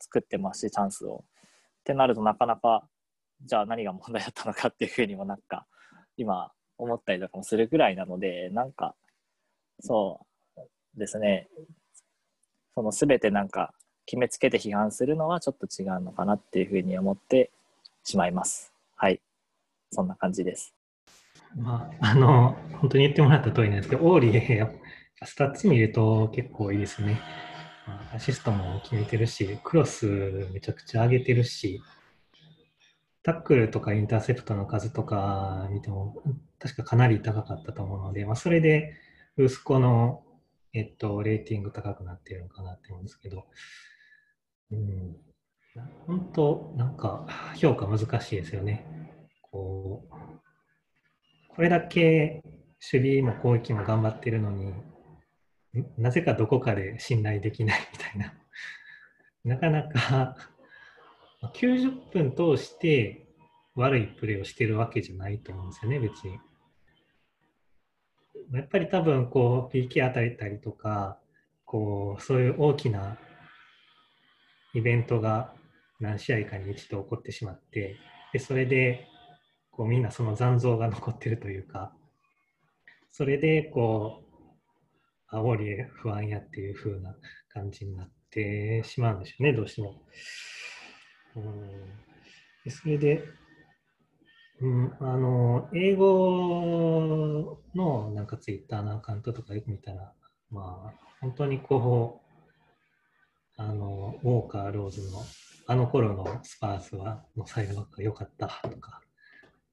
[0.00, 1.24] 作ってますし、チャンスを。
[1.80, 2.88] ってなるとなかなか、
[3.42, 5.66] じゃあ何が問題だったのかっていうふうにもなんか、
[6.16, 8.94] 今思ったりとかもするぐらいなので、なんか、
[9.80, 10.26] そ
[10.56, 11.48] う、ですね、
[12.74, 13.72] その全てなんか
[14.06, 17.50] 決めつけて批判するのはちょっと違うのかなっていうふうに思って
[18.04, 18.72] しまいます。
[18.96, 19.20] はい。
[19.90, 20.74] そんな感じです。
[21.56, 24.70] まあ、あの、本当に言ってもらった通りなんですけど、オーリエ、
[25.24, 27.20] スタッツ見ると結構いいですね。
[28.14, 30.06] アシストも決めてるし、クロス
[30.52, 31.80] めちゃくちゃ上げてるし、
[33.26, 36.22] タックルとかインターセプトの数とか見ても、
[36.58, 38.94] 確かかなり高かったと思うので、まあ、それで、
[39.36, 40.22] ウスコの
[40.76, 43.46] えっと、レーティング高くなってるのかなって思うんですけど、
[44.70, 45.16] うん、
[46.06, 48.86] 本当、なんか評価難しいですよね。
[49.40, 50.14] こう、
[51.48, 52.42] これだけ
[52.92, 54.74] 守備も攻撃も頑張ってるのに、
[55.96, 58.34] なぜかどこかで信頼できないみたいな。
[59.44, 60.36] なかなか
[61.54, 63.26] 90分通して
[63.74, 66.38] 悪いプレーをしてるわけじゃないと思うんですよね、別に。
[68.52, 71.18] やっぱり多分こう PK 与えたりとか
[71.64, 73.18] こうそういう大きな
[74.72, 75.52] イベントが
[75.98, 77.96] 何試合かに一度起こってしまって
[78.32, 79.08] でそれで
[79.72, 81.92] こうみんなその残像が残ってるというか
[83.10, 84.26] それでこう
[85.28, 87.14] あ、オーリエ不安やっていう風な
[87.48, 90.02] 感じになってしまうんでしょうね、どうしても。
[91.36, 93.22] うん、それで、
[94.60, 100.12] うん、あの、英語のなんかツイッターのアカウントとかよく見たら、
[100.50, 102.22] まあ、本当にこ
[103.58, 105.22] う、あの、ウォーカー・ローズの、
[105.66, 109.02] あの頃のスパーズは、のサイドバックが良かったとか、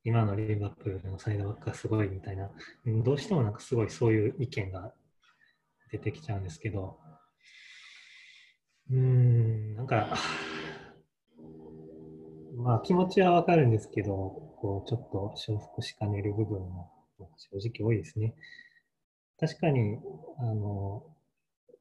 [0.03, 2.49] 今のリバプールのサイドバックがすごいみたいな、
[2.85, 4.93] どうしてもなんかすごいそういう意見が
[5.91, 6.99] 出てきちゃうんですけど、
[8.91, 10.17] うん、なんか、
[12.55, 14.09] まあ気持ちはわかるんですけど、
[14.57, 16.91] こうちょっと承服しかねる部分も
[17.37, 18.35] 正直多いですね。
[19.39, 19.97] 確かに、
[20.39, 21.03] あの、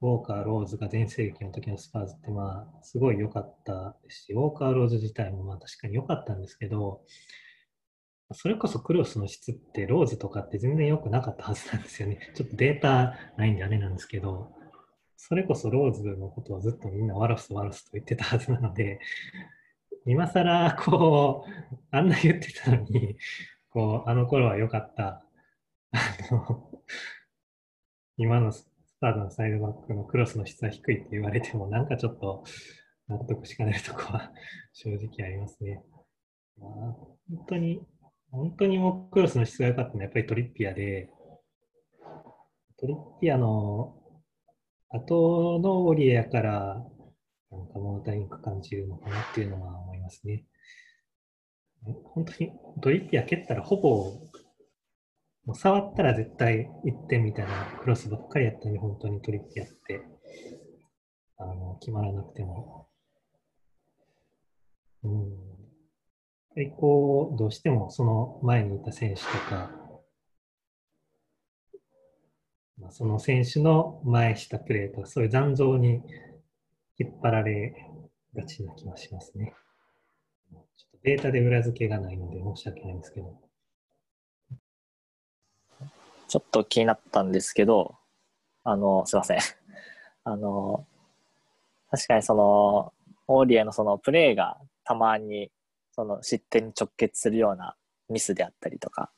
[0.00, 7.02] ウォーカー・ローズが全盛期の時のスパーズってまあすごい良かったですし、ウォーカー・ローズ自体もまあ確かに良かったんですけど、
[8.34, 12.18] それこそクロスの質ってローズとかって全然良くなかったはずなんですよね。
[12.34, 14.52] ちょっとデータないんであれなんですけど、
[15.16, 18.98] それこそローズのことをずっとみんなワロスワロスと言ってたはずなので、
[20.06, 23.16] 今更こう、あんな言ってたのに、
[23.70, 25.24] こう、あの頃は良かった。
[25.92, 25.98] あ
[26.30, 26.70] の、
[28.16, 28.68] 今のス
[29.00, 32.44] タートのサイドバックのクロスの質は低いって言われても、なんかちょっと
[33.08, 34.32] 納得しかないとこは
[34.72, 35.82] 正直ありますね。
[36.58, 36.70] まあ、
[37.30, 37.80] 本当に、
[38.30, 41.10] 本当にもうクロスの質が良かったのはやっぱりトリッピアで、
[42.78, 43.96] トリッピアの
[44.90, 46.86] 後のオリエやから、
[47.52, 50.44] なんか物足りなく感じるのかなっていうのは思いますね。
[51.84, 54.04] 本当にトリッピア蹴ったらほぼ、
[55.44, 60.00] もう触ったら絶対1点みたいなクロスばっかりやったのに、本当にトリッピアって、
[61.36, 62.88] あの、決まらなくても。
[65.02, 65.12] うん。
[65.12, 65.28] やっ
[66.54, 69.70] ぱりこう、どうしてもその前にいた選手とか、
[72.78, 76.02] まあ、その選手の前したプレーとか、そういう残像に
[76.98, 77.74] 引っ張られ
[78.34, 79.54] がちな気がしますね。
[80.50, 80.62] ちょっ
[80.92, 83.38] とデータで裏付けがないので申し訳ないんですけど。
[86.28, 87.96] ちょっと気になったんですけど、
[88.64, 89.38] あの、すいません。
[90.24, 90.86] あの、
[91.90, 92.94] 確かにその、
[93.26, 95.50] オーリエのそのプレーがたまに
[95.92, 97.76] その失点に直結するような
[98.08, 99.12] ミスであったりとか、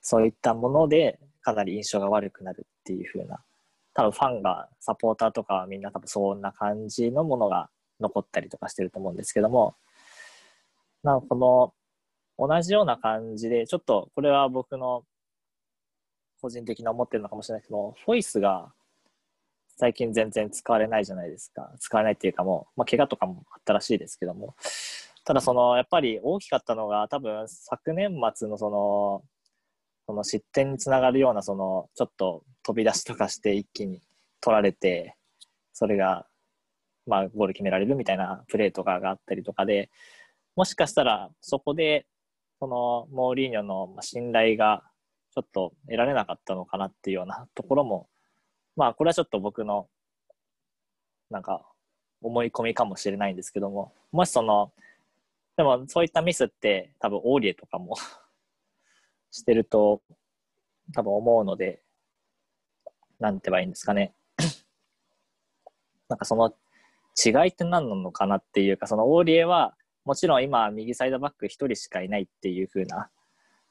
[0.00, 3.44] そういったものでかなり印象が悪くなるっていう風な、
[3.94, 7.70] 多分ファンが、サポーターとかはみんな多分そんな感じのものが
[8.00, 9.76] 残ったりとかしてると思うんですけども、
[11.02, 11.74] なんかこ
[12.38, 15.04] の同じような感じで、ちょっとこれは僕の
[16.40, 18.72] 個人的に思ってるのかもしれないけど、フォイスが
[19.76, 21.72] 最近全然使われないじゃないですか。
[21.78, 24.54] 使われないっていうかもう、まあ、怪我とかもあったらしいですけども。
[25.24, 29.22] ただその、やっぱり大きかったのが、多分昨年末のその、
[30.06, 34.02] その失点につながるような、その、ちょっと飛び出しとかして一気に
[34.40, 35.16] 取られて、
[35.72, 36.26] それが、
[37.06, 39.90] まあ、ゴール決められるみたいなプレーとかがあったりとかで、
[40.56, 42.06] もしかしたらそこで、
[42.60, 44.82] その、モーリーニョの信頼が
[45.34, 48.08] ちょっと得られなかったのかなっていうようなところも、
[48.76, 49.88] まあ、これはちょっと僕の、
[51.30, 51.66] なんか、
[52.22, 54.72] 思い込みかもしれないんですけども、もしその、
[55.56, 57.96] でもそういったミスって多分オーリエとかも
[59.34, 60.00] してると
[60.94, 61.82] 多分思うので、
[63.18, 64.14] なんて言えばいいんですかね。
[66.08, 66.54] なんかその
[67.16, 69.74] 違いって何なのかなっていうか、そのオーリエは
[70.04, 73.10] もちろん今右サイドバック一人しかいないっていう風な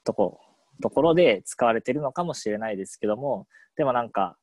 [0.03, 0.41] とこ、
[0.81, 3.47] ところで使われてるのかもしれないですけども、
[3.77, 4.37] でもなんか、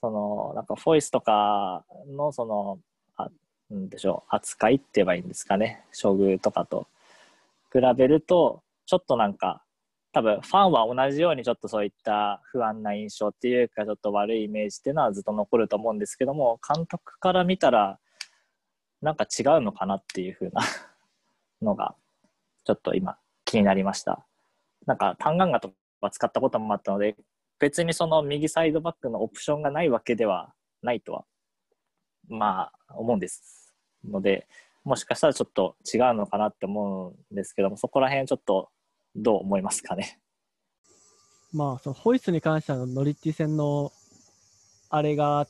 [0.00, 2.78] その、なんかフォイスとかのその、
[3.16, 3.28] あ
[3.74, 6.86] んでしょう、扱いって言えばいいんですかね、処遇とかと
[7.70, 9.62] 比べると、ちょっとなんか、
[10.18, 18.00] 多分ファンは同じようにちょっとそういった不安な印象っていうかちょっと悪いイメージっていうのはずっと残ると思うんですけども監督から見たら
[19.00, 20.60] なんか違うのかなっていう風な
[21.62, 21.94] のが
[22.64, 24.26] ちょっと今気になりました。
[24.86, 27.14] なんかタンガンガとか使ったこともあったので
[27.60, 30.52] 別にその右サイドバックのオプションがないわけでは
[30.82, 31.24] ないとは
[32.28, 33.72] まあ思うんです
[34.04, 34.48] ので
[34.82, 38.70] もしかしたらちょっと違うのかなって思うんですけどもそこら辺ちょっと
[39.22, 40.18] どう思いますかね？
[41.52, 43.92] まあ、そのホイッスルに関してはノリッティ戦の
[44.90, 45.48] あれがっ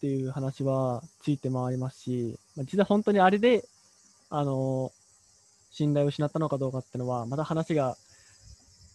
[0.00, 3.64] ていう話はついて回りますし、まあ、実は本当にあれで、
[4.30, 4.92] あの
[5.72, 7.96] 信頼を失ったのかどうかっていうのは、また話が、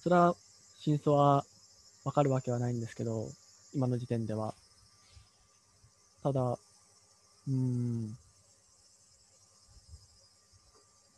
[0.01, 0.35] それは
[0.79, 1.45] 真相は
[2.03, 3.29] わかるわけはないんですけど、
[3.73, 4.53] 今の時点では。
[6.23, 6.57] ただ、
[7.47, 8.17] うん、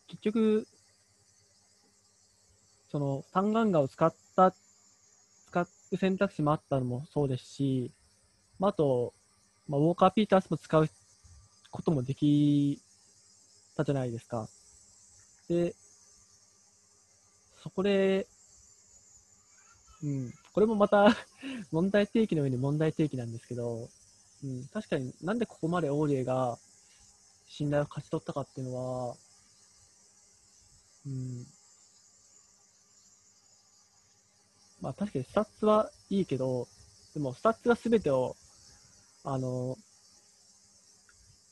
[0.07, 0.67] 結局、
[2.91, 4.53] その、タンガンガを使った、
[5.47, 7.91] 使う選択肢もあったのもそうですし、
[8.59, 9.13] まあ、あと、
[9.67, 10.89] まあ、ウォーカー・ピータースも使う
[11.71, 12.81] こともでき
[13.75, 14.47] たじゃないですか。
[15.49, 15.75] で、
[17.61, 18.27] そこで、
[20.03, 21.07] うん、これもまた
[21.71, 23.89] 問題提起の上に問題提起なんですけど、
[24.43, 26.59] うん、確かになんでここまでオーリエが
[27.47, 29.17] 信頼を勝ち取ったかっていうのは、
[31.05, 31.47] うん、
[34.81, 36.67] まあ確かにスタッツはいいけど、
[37.13, 38.35] でもスタッツが全てを、
[39.23, 39.77] あの、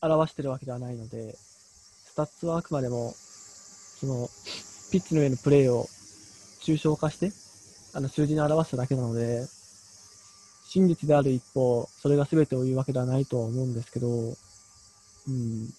[0.01, 4.30] 表してるわけではないので、スタッツはあくまでも、その、
[4.91, 5.88] ピッチの上のプレーを
[6.61, 7.32] 抽象化して、
[7.93, 9.45] あの数字に表しただけなので、
[10.67, 15.69] 真実である一方、それが全てを言うわけではないとは思うんですけど、うん。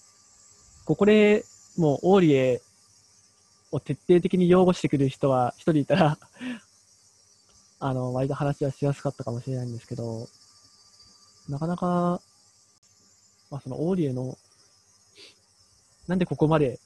[0.84, 1.44] ここで
[1.76, 2.62] もうオーリエ
[3.70, 6.18] を徹底的に擁護してくる人は一人いたら
[7.78, 10.28] あの、割と話はしやすかったかもしれないんですけど、
[11.48, 12.20] なかなか、
[13.50, 14.36] まあそのオーリエの、
[16.08, 16.80] なんでここまで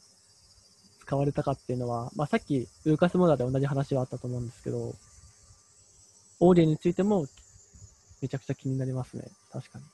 [1.01, 4.95] 使われたかっていうのは、まあさっきルーカス・モーダーで同じ話はあったと思うんですけど、
[6.41, 7.27] オーリエについても
[8.21, 9.25] めちゃくちゃ気になりますね。
[9.53, 9.85] 確かに。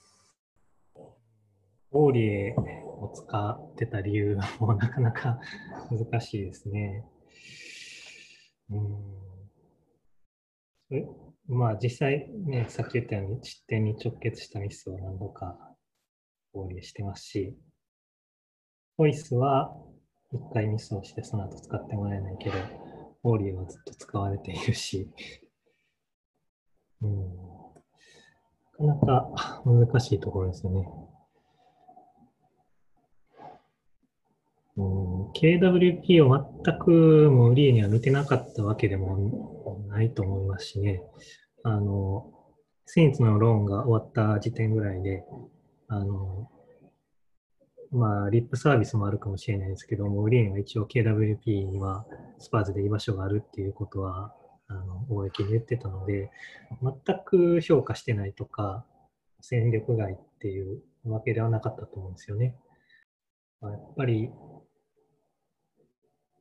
[1.93, 5.39] オーリエを使ってた理由もうなかなか
[5.91, 7.05] 難しいですね。
[8.71, 9.26] うん
[11.49, 15.57] まあ実際ね、さっき言ったように失点に直結したミスを何度か
[16.53, 17.57] オーリエしてますし、
[18.97, 19.74] ホイスは
[20.32, 22.57] 1回ミスをしてその後使ってもらえないけど、
[23.22, 25.11] オーリエはずっと使われているし、
[27.03, 30.80] うん、なかなか難しいところですよね。
[30.80, 30.87] うん、
[34.77, 41.03] KWP を全くもうリーには見てなかったわけでもないと思いますしね。
[41.62, 42.31] あの、
[42.85, 45.24] セインツのローンが終わった時点ぐらいで、
[45.89, 46.51] あの、
[47.91, 52.05] まあ、リップサービスもあるかもしれないですけども、リーンは一応 KWP には
[52.39, 54.35] スパーズで居場所があるっていうことは、
[54.68, 56.31] あの、公に言ってたので、
[56.83, 58.85] 全く評価してないとか、
[59.41, 62.57] 戦力外っていうわけではなかったと思うんですよね。
[63.62, 64.31] やっぱり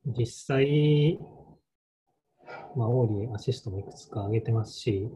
[0.06, 1.18] 実際、
[2.76, 5.10] まあ、オーリーアシストもいくつか上げてますし、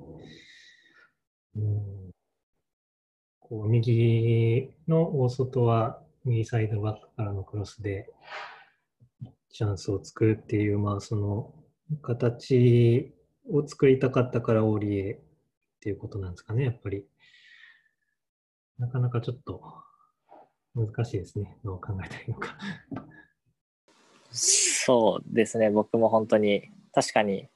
[1.57, 2.11] うん、
[3.39, 8.11] こう右の大外は右サイドバックからのクロスで
[9.51, 11.55] チャンスを作るっていう、まあ、その
[12.03, 13.13] 形
[13.49, 15.19] を作りたかったからオーリエっ
[15.81, 17.07] ていうことなんですかね、やっぱり。
[18.79, 19.63] なかなかちょっと
[20.75, 22.57] 難しいですね、どう考えたらいいのか
[24.91, 27.49] そうですね、僕も本当に、確かに、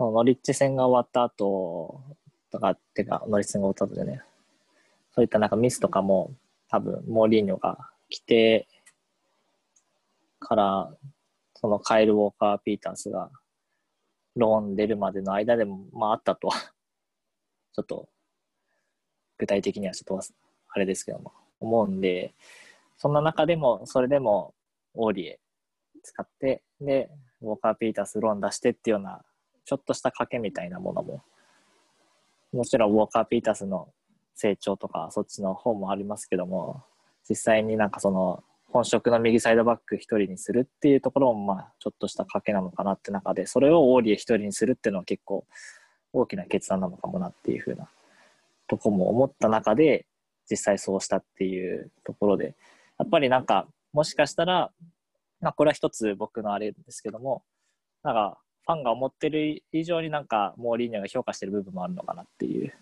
[0.00, 2.02] ノリッチ戦が終わった後
[2.50, 4.20] とか、っていうか、ノリッチ戦が終わった後でね、
[5.12, 6.34] そういったなんかミスとかも、
[6.68, 8.66] 多分、モーリーニョが来て
[10.40, 10.92] から、
[11.54, 13.30] そのカイル・ウォーカー・ピータースが、
[14.34, 16.58] ローン出るまでの間でも、まああったとは
[17.74, 18.08] ちょっと、
[19.38, 20.34] 具体的にはちょっと、
[20.70, 22.34] あれですけども、思うんで、
[22.96, 24.52] そんな中でも、それでも、
[24.94, 25.40] オーリエ
[26.04, 27.10] 使って、で、
[27.42, 29.22] ウォーカー・ピータースローン出してっていうような、
[29.64, 31.22] ちょっとした賭けみたいなものも、
[32.52, 33.88] もちろんウォーカー・ピータースの
[34.34, 36.84] 成長とか、そっちの方もありますけども、
[37.28, 45.46] 実際になんかその、本職の右サイドバック一人にするっていうところも、まあ、ちょっとした賭けなのかなって中で、それをオーリエ一人にするっていうのは結構
[46.12, 47.88] 大きな決断なのかもなっていうふうな
[48.66, 50.06] とこも思った中で、
[50.50, 52.56] 実際そうしたっていうところで、
[52.98, 54.72] やっぱりなんか、もしかしたら、
[55.44, 57.44] まあ、これは一つ僕のあれですけども、
[58.02, 62.72] なんか、ファンが思ってる以上になんか、モーリーニョが評価してる部分もあるのかなっていう、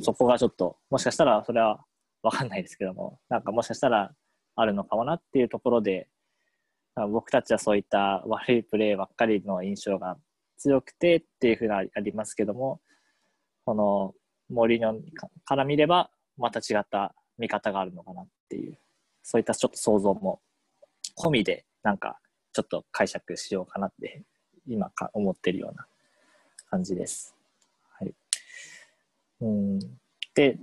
[0.00, 1.84] そこがちょっと、もしかしたらそれは
[2.22, 4.14] わかんないですけども、なんかもしかしたら
[4.56, 6.08] あるのかもなっていうところで、
[7.10, 10.16] 僕たちはそういった悪いプレーばっかりの印象が
[10.56, 12.80] 強くてっていうふうなありますけども、
[13.66, 14.14] この
[14.48, 15.02] モーリーニョ
[15.44, 18.78] から見れば、また違った見方があるのかなっていう、
[19.22, 20.40] そういったちょっと想像も
[21.16, 22.18] 込みでなんか
[22.52, 24.24] ちょっと解釈しようかなって
[24.66, 25.86] 今か思ってるような
[26.66, 27.36] 感じです。
[27.90, 28.14] はい、
[29.40, 29.78] うん
[30.34, 30.58] で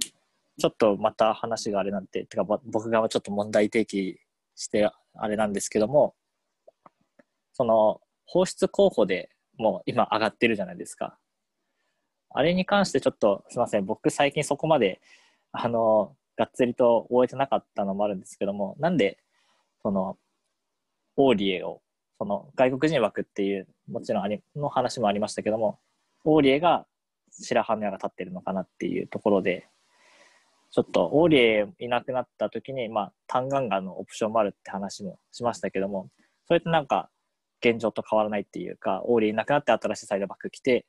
[0.59, 4.19] ちょっとまた話があれなんててか僕がちょっと問題提起
[4.55, 6.15] してあれなんですけども
[7.53, 11.17] その放出候補でもう今上がってるじゃないですか。
[12.33, 15.01] あれに関してちょっとすいません僕最近そこまで
[15.51, 19.17] あのがっつりと終えてなかったのもあるんですけどもなんで
[19.81, 20.17] その
[21.15, 21.81] オーリエを、
[22.17, 25.79] その外国人枠っていう、もちろんありの話もありましたけども、
[26.23, 26.85] オーリエが
[27.31, 29.67] 白羽の矢が立ってるのかなっていうところで、
[30.71, 36.09] ちょっとオーリエいなくなった時に、まあ、タンガンガのオプションもあるって話もしましたけども、
[36.47, 37.09] それってなんか
[37.63, 40.85] 現状と変わらないっていうか、オーリエいなくなって新しいサイドバック来て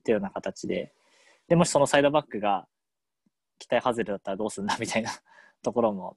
[0.00, 0.92] っていうような形で、
[1.48, 2.66] でもしそのサイドバックが
[3.58, 5.10] 期待外れだったらどうすんだみたいな
[5.62, 6.16] ところも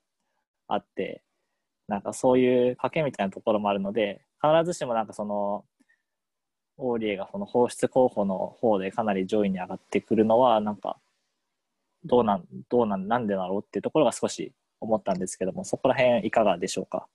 [0.68, 1.24] あって、
[1.88, 5.65] なんかそういう賭けみたいなところもあるので、必ずしもなんかその、
[6.77, 10.97] オーリエがその放出候補の方でかなり上位に上がってくるのは、なんか、
[12.05, 17.07] どうなん、どうなん、なんでだろうっていうところが少し思ったんですけども、そこら辺いかがでしょうか？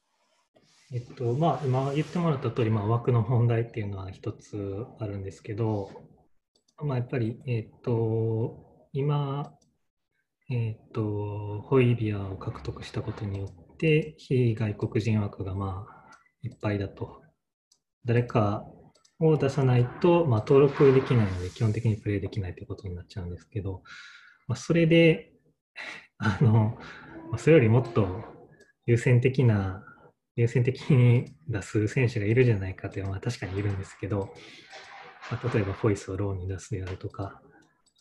[0.95, 5.91] えっと、まあ、今言ってもらった通り、まあ、枠の問題っていうのは一つあるんですけど、
[6.83, 9.53] まあ、やっぱり、えっと、今、
[10.51, 16.09] えっと、ホイビアを獲得したことによって、非外国人枠がまあ、
[16.43, 17.23] いっぱいだと。
[18.05, 18.65] 誰か
[19.21, 23.83] を出さないと、まあ、登録できないので、基本的にプレイできないということになっちゃうんですけど、
[24.47, 25.33] まあ、それで、
[26.19, 26.79] あの、
[27.37, 28.25] それよりもっと
[28.87, 29.85] 優先的な、
[30.37, 34.33] 優先的に出す選手がいるじゃないかというのは確かにいるんですけど、
[35.31, 37.43] まあ、例えばフォイスをローに出すであるとか、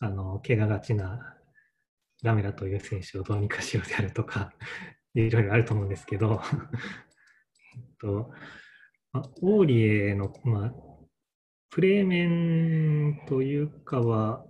[0.00, 1.36] あの、怪我がちな
[2.22, 4.52] ラメラという選手をどうにかしようであるとか、
[5.14, 6.40] いろいろあると思うんですけど、
[7.76, 8.30] えっと、
[9.12, 10.74] まあ、オーリエの、まあ、
[11.70, 14.44] プレー面というかは、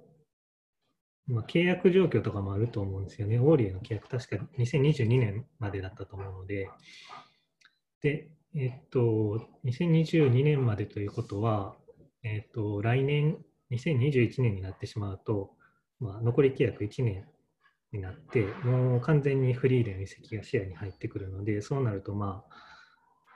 [1.27, 3.39] まあ、契約状況とかもあると思うんですよね。
[3.39, 6.71] オーリエの契約、確か2022年までだったと思うので、
[8.01, 11.77] で、えっと、2022年までということは、
[12.23, 13.39] えっと、来年、
[13.71, 15.55] 2021年になってしまうと、
[16.01, 17.27] まあ、残り契約1年
[17.93, 22.69] になって、もう完全にフリーでの移籍が視野に入ってくるので、そうなると、まあ、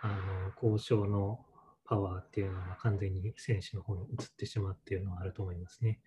[0.03, 1.45] あの交渉の
[1.85, 6.01] パワーっていうのは完全に選手の方に移ってしまうっていうのはあると思いますね。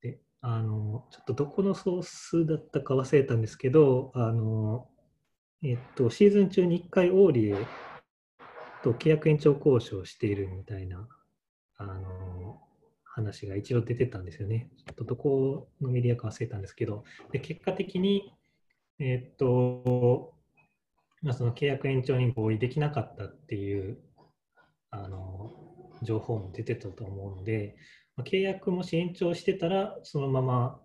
[0.00, 4.88] であのちょっとどこのソースだったか忘れたんですけど、あの
[5.62, 7.56] えっと、シーズン中に1回オーリエ
[8.82, 11.08] と契約延長交渉しているみたいな
[11.76, 12.60] あの
[13.14, 14.68] 話が一度出てたんですよね。
[14.86, 18.32] ちょっとどこのメディアか忘れたんですけど、で結果的に、
[18.98, 20.34] えっと
[21.22, 23.98] まあ、その契約延長に合意できなかったっていう
[24.90, 25.52] あの
[26.02, 27.76] 情報も出てたと思うので
[28.16, 30.80] ま、契約もし延長してたら、そのまま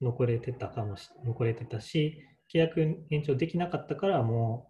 [0.00, 2.22] 残れてたかもし、残れてたし、
[2.52, 4.68] 契約延長できなかったから、も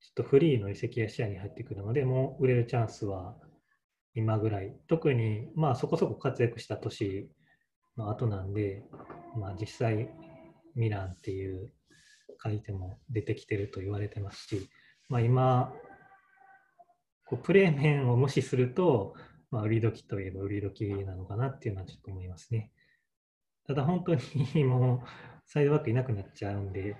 [0.00, 3.36] う、ちょっとフリーの移籍が視野に入ってくるので、もう売れるチャンスは
[4.14, 4.76] 今ぐらい。
[4.88, 7.30] 特に、まあそこそこ活躍した年
[7.96, 8.82] の後なんで、
[9.38, 10.10] まあ実際、
[10.74, 11.70] ミランっていう
[12.42, 14.68] 書いても出てきてると言われてますし、
[15.08, 15.72] まあ今、
[17.26, 19.14] こうプレー面を無視すると、
[19.50, 22.72] まあ、売り時といえば売り時なのかなっていうのはちょっと思いますね。
[23.66, 25.08] ただ本当に もう
[25.44, 26.96] サイドバックいなくなっちゃうんで、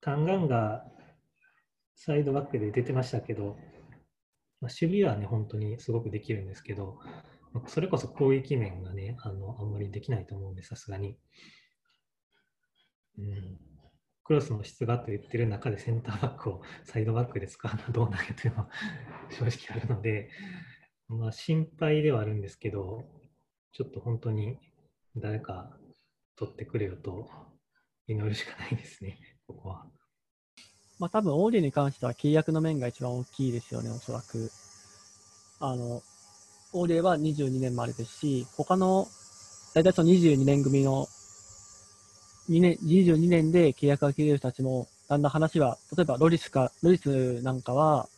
[0.00, 0.84] タンガンが
[1.94, 3.56] サイドバックで出てましたけど、
[4.60, 6.98] まあ、守備はね、本当にすごくできるんですけど、
[7.52, 11.16] まそれこそ攻撃面がね、あのあんまりできないと思うんで、さすがに。
[13.18, 13.58] うん、
[14.24, 18.70] クロスの質がと言ってる中でセンターバックをサイドバックで使うのはどうなんやというのは
[19.30, 20.30] 正直あるので、
[21.08, 23.08] まあ、心配ではあるんですけど、
[23.72, 24.58] ちょっと本当に
[25.16, 25.76] 誰か
[26.36, 27.28] 取ってくれよと
[28.06, 29.90] 祈るしかないですね、ここは。
[30.98, 34.50] まあ多分、オーディに関しては契約の面が一番大きいですよね、おそらく。
[35.60, 36.02] あの、
[36.72, 39.08] オーディは22年までですし、他の、
[39.74, 41.08] 大体その22年組の、
[42.48, 48.08] 2年、22年で契約が切れる人たちも、だんだん話は、例えばロリスか、ロリスなんかは、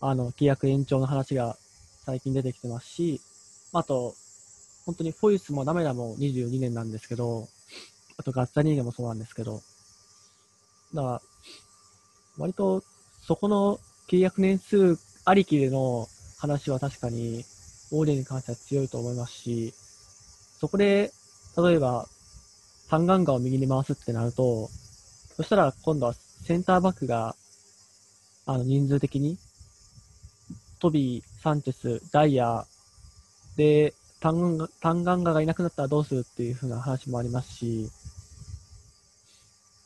[0.00, 1.56] あの、契約延長の話が
[2.04, 3.20] 最近出てきてますし、
[3.72, 4.14] あと、
[4.84, 7.48] 本当にフォイスもダメラも22年なんですけど、
[8.16, 9.60] あとガッツァニーゲもそうなんですけど、
[10.94, 11.22] だから、
[12.38, 12.82] 割と
[13.22, 13.78] そこの
[14.08, 16.08] 契約年数ありきでの
[16.38, 17.44] 話は確かに、
[17.90, 19.72] オーデンに関しては強いと思いますし、
[20.60, 21.10] そこで、
[21.56, 22.06] 例えば、
[22.88, 24.68] タンガを右に回すってなると、
[25.36, 27.34] そしたら今度はセンターバックが、
[28.46, 29.38] あの、人数的に、
[30.78, 32.64] トビー、サンチェス、ダイヤ
[33.56, 37.90] で、タンガンガタンガンガがいなくなったらどうするっていう風な話もありますし、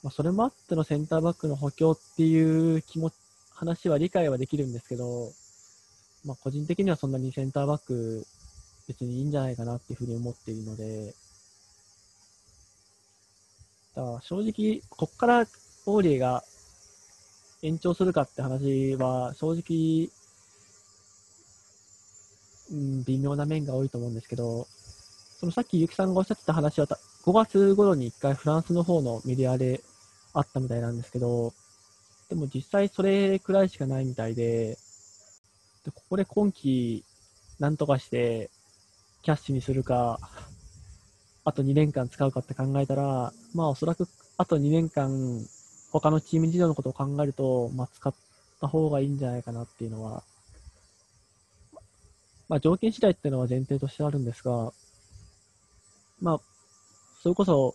[0.03, 3.15] まあ、それもあってのセンターバックの補強っていう気持ち、
[3.53, 5.33] 話は理解はできるんですけど、
[6.25, 8.27] まあ、個人的にはそんなにセンターバック
[8.89, 11.15] 別にいいんじゃないかなっていうふうに思っているので、
[13.95, 15.47] だから正直、こっから
[15.87, 16.43] オーリエが
[17.63, 20.11] 延長するかって話は正直
[22.73, 24.67] うん、微妙な面が多いと思うんですけど、
[25.39, 29.83] そのさっきゆきさんがおっしゃってた話は5月頃に1回フランスの方のメディアで
[30.33, 31.53] あったみたいなんですけど、
[32.29, 34.79] でも実際それくらいしかないみたいで、
[35.85, 37.05] でここで今季
[37.59, 38.51] なんとかして
[39.23, 40.19] キャッシュにするか、
[41.45, 44.07] あと2年間使うかって考えたら、まあおそらく
[44.37, 45.45] あと2年間
[45.93, 48.15] 他のチーム事情のことを考えると、まあ使っ
[48.61, 50.23] た方がいいんじゃないかなっていうのは、
[52.49, 54.73] まあ条件次第っていうのは前提としてあるんですが、
[56.21, 56.41] まあ、
[57.23, 57.75] それこそ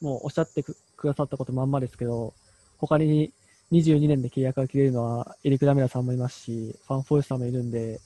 [0.00, 2.34] もうおっしゃってくくださったことまんまですけど、
[2.78, 3.32] 他に
[3.72, 8.00] 22年で契約が切れるのはエリック・ダメラさんもいますし、ファン・フォースさんもいるんで、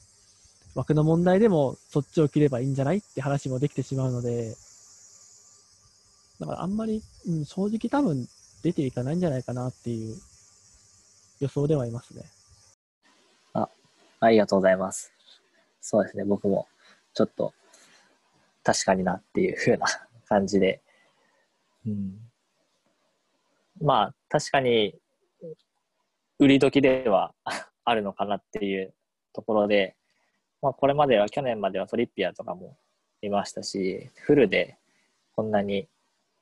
[0.74, 4.54] 枠の問題でもそっちを切ればいいんじゃないって話もできてしまうので、
[6.38, 8.26] だからあんまり、うん、正直多分
[8.62, 10.16] 出ていかないんじゃないかなっていう
[11.40, 12.22] 予想ではいますね。
[13.52, 13.68] あ、
[14.20, 15.12] ありがとうございます。
[15.82, 16.66] そうですね、僕も
[17.12, 17.52] ちょっと
[18.62, 19.86] 確かになっていう風な
[20.28, 20.80] 感じで。
[21.86, 22.29] うん、
[23.80, 24.94] まあ、確かに
[26.38, 27.34] 売り時では
[27.84, 28.94] あるのかなっていう
[29.32, 29.96] ところで、
[30.62, 32.76] まあ、これまでは去年まではトリッピアとかも
[33.22, 34.78] いましたし、フルで
[35.34, 35.88] こんなに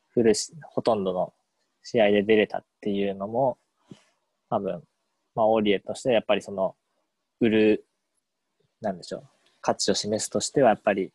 [0.09, 1.32] フルしほとんどの
[1.82, 3.59] 試合で出れたっていうのも、
[4.51, 4.82] 多分、
[5.34, 6.76] まあ、オーリエとしてやっぱりその、
[7.41, 7.86] 売る、
[8.80, 9.28] なんでしょう、
[9.61, 11.12] 価値を示すとしてはやっぱり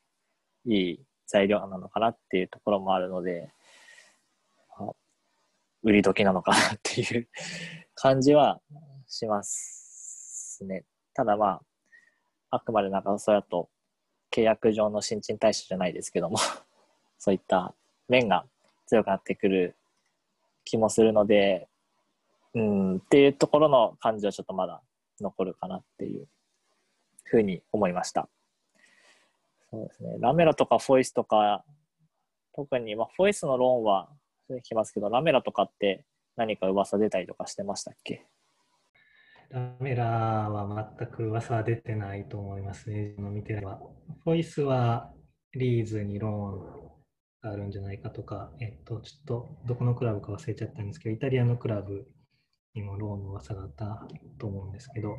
[0.65, 3.49] いい材料なのかなっていうところもあるので、
[5.83, 7.27] 売り時なのかなっていう
[7.95, 8.59] 感じは
[9.07, 10.85] しますね。
[11.13, 11.61] ただま
[12.49, 13.69] あ、あくまでなんかそうやと
[14.31, 16.37] 契約上の新陳代謝じゃないですけども
[17.19, 17.75] そういった
[18.07, 18.45] 面が
[18.87, 19.75] 強くなってくる
[20.65, 21.67] 気もするので、
[22.53, 24.81] うん、っていうところの感じはちょっとまだ
[25.19, 26.27] 残るかなっていう
[27.23, 28.29] ふうに思いました。
[29.69, 30.15] そうですね。
[30.19, 31.65] ラメラとかフォイスとか、
[32.53, 34.09] 特に、まあ、フォイスのローンは
[34.63, 38.25] きますけど、ラメラとかって何か噂出たりとかしてましたっけ？
[39.49, 43.79] ラメラは全く噂は出てないと思いますね、見てれば。
[44.23, 45.11] フォイスは
[45.53, 52.07] リーズにローンがあるんじゃないかとか、えっと、ちょっとどこのクラブか忘れちゃったんですけど、イタリアのクラブ
[52.73, 54.07] にもローンの噂があった
[54.39, 55.17] と思うんですけど、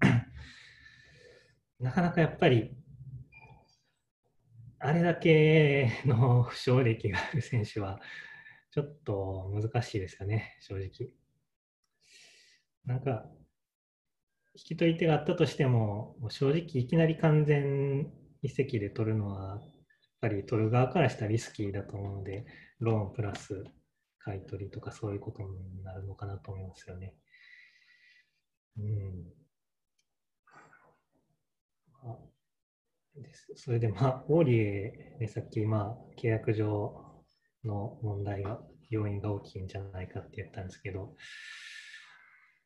[1.80, 2.76] なかなかやっぱり
[4.80, 7.98] あれだけの負傷歴がある選手は、
[8.70, 11.12] ちょっと難しいですよね、正直。
[12.84, 13.24] なんか、
[14.54, 18.12] 引き取り手があったとしても、も正直いきなり完全
[18.42, 19.72] 移籍で取るのは、やっ
[20.20, 22.44] ぱり取る側からしたらリスキーだと思うので、
[22.78, 23.64] ローンプラス
[24.18, 27.14] 買い取りとかそういうことになるのかなと思いますよね。
[28.78, 29.24] うん。
[33.16, 37.09] ですそれで、まあ、オーリエでさっき、まあ、契約上
[37.64, 41.14] の問題が、要因が大きいんじゃないかって言ったんですけど、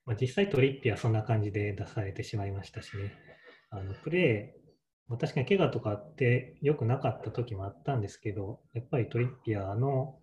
[0.07, 3.13] まあ、実際トリッピはそんな感じで出されてしまいましたしね、
[3.71, 4.65] あのプレー、
[5.09, 10.19] ま、確かに怪我とかって良くなかった時もあったんですけど、やっぱりトリッピアの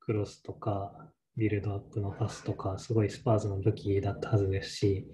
[0.00, 5.06] クロスとか、ビルドアップのパスとか、すごいスパーズの武器だったはずですし、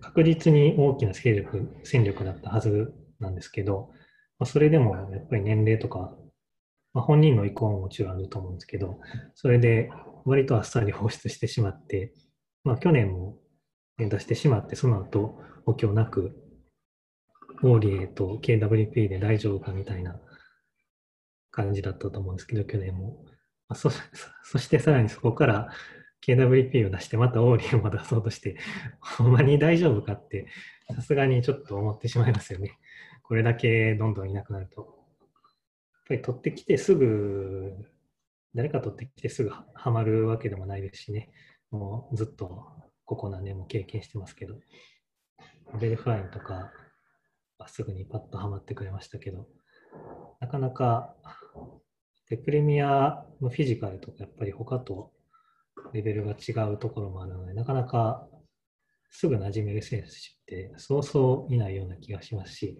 [0.00, 3.90] 確実に大きな勢力戦力だったはずなんですけど、
[4.38, 6.16] ま、それでもやっぱり年齢とか、
[6.94, 9.00] まあ、本人の意向ももちろんあると思うんですけど、
[9.34, 9.90] それで
[10.24, 12.14] 割とあっさり放出してしまって、
[12.62, 13.36] まあ、去年も
[13.98, 16.36] 出してしまって、その後補強なく、
[17.62, 20.16] オーリエと KWP で大丈夫かみたいな
[21.50, 23.24] 感じだったと思うんですけど、去年も。
[23.68, 23.90] まあ、そ
[24.44, 25.70] そしてさらにそこから
[26.26, 28.56] KWP を出して、またオーリーも出そうとして、
[29.00, 30.46] ほんまに大丈夫かって、
[30.94, 32.78] さすがにちょっと思ってしまいますよね。
[33.22, 35.03] これだけどんどんいなくなると。
[36.06, 37.74] ぱり取ってきてすぐ、
[38.54, 41.30] 誰か取ってきてすぐはまるわけでもないですしね。
[41.70, 42.68] もうずっと
[43.04, 44.54] ここ何年も経験してますけど、
[45.80, 46.70] ベルフラインとか
[47.58, 49.48] はすぐにパッとはまってくれましたけど、
[50.40, 51.14] なかなか
[52.28, 55.12] でプレミアのフィジカルとかやっぱり他と
[55.92, 58.26] レベルが違うところもあるので、なかなか
[59.10, 60.10] すぐ馴染める選手っ
[60.46, 62.78] てそうそういないような気がしますし、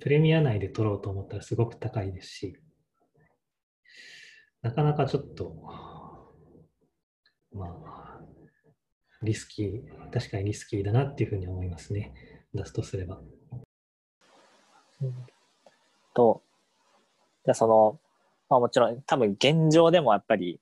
[0.00, 2.56] プレミア内で取ろうと思ったらすごく高いですし、
[4.62, 5.56] なかなかちょっと、
[7.52, 8.20] まあ、
[9.22, 12.12] リスキー、確かにリスキーだなっていうふうに思いますね、
[12.54, 13.20] 出すとすれば。
[16.14, 16.42] と、
[17.44, 17.98] じゃあその、
[18.48, 20.60] まあもちろん多分現状でもやっぱり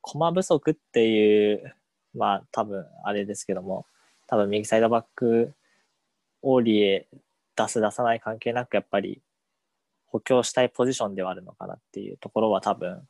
[0.00, 1.74] 駒不足っていう、
[2.14, 3.86] まあ多分あれですけども、
[4.26, 5.54] 多分右サイドバック、
[6.42, 7.06] オーリエ
[7.56, 9.22] 出す出さない関係なく、やっぱり
[10.06, 13.06] 補強したいポジションではあるのかなっていうところは多分、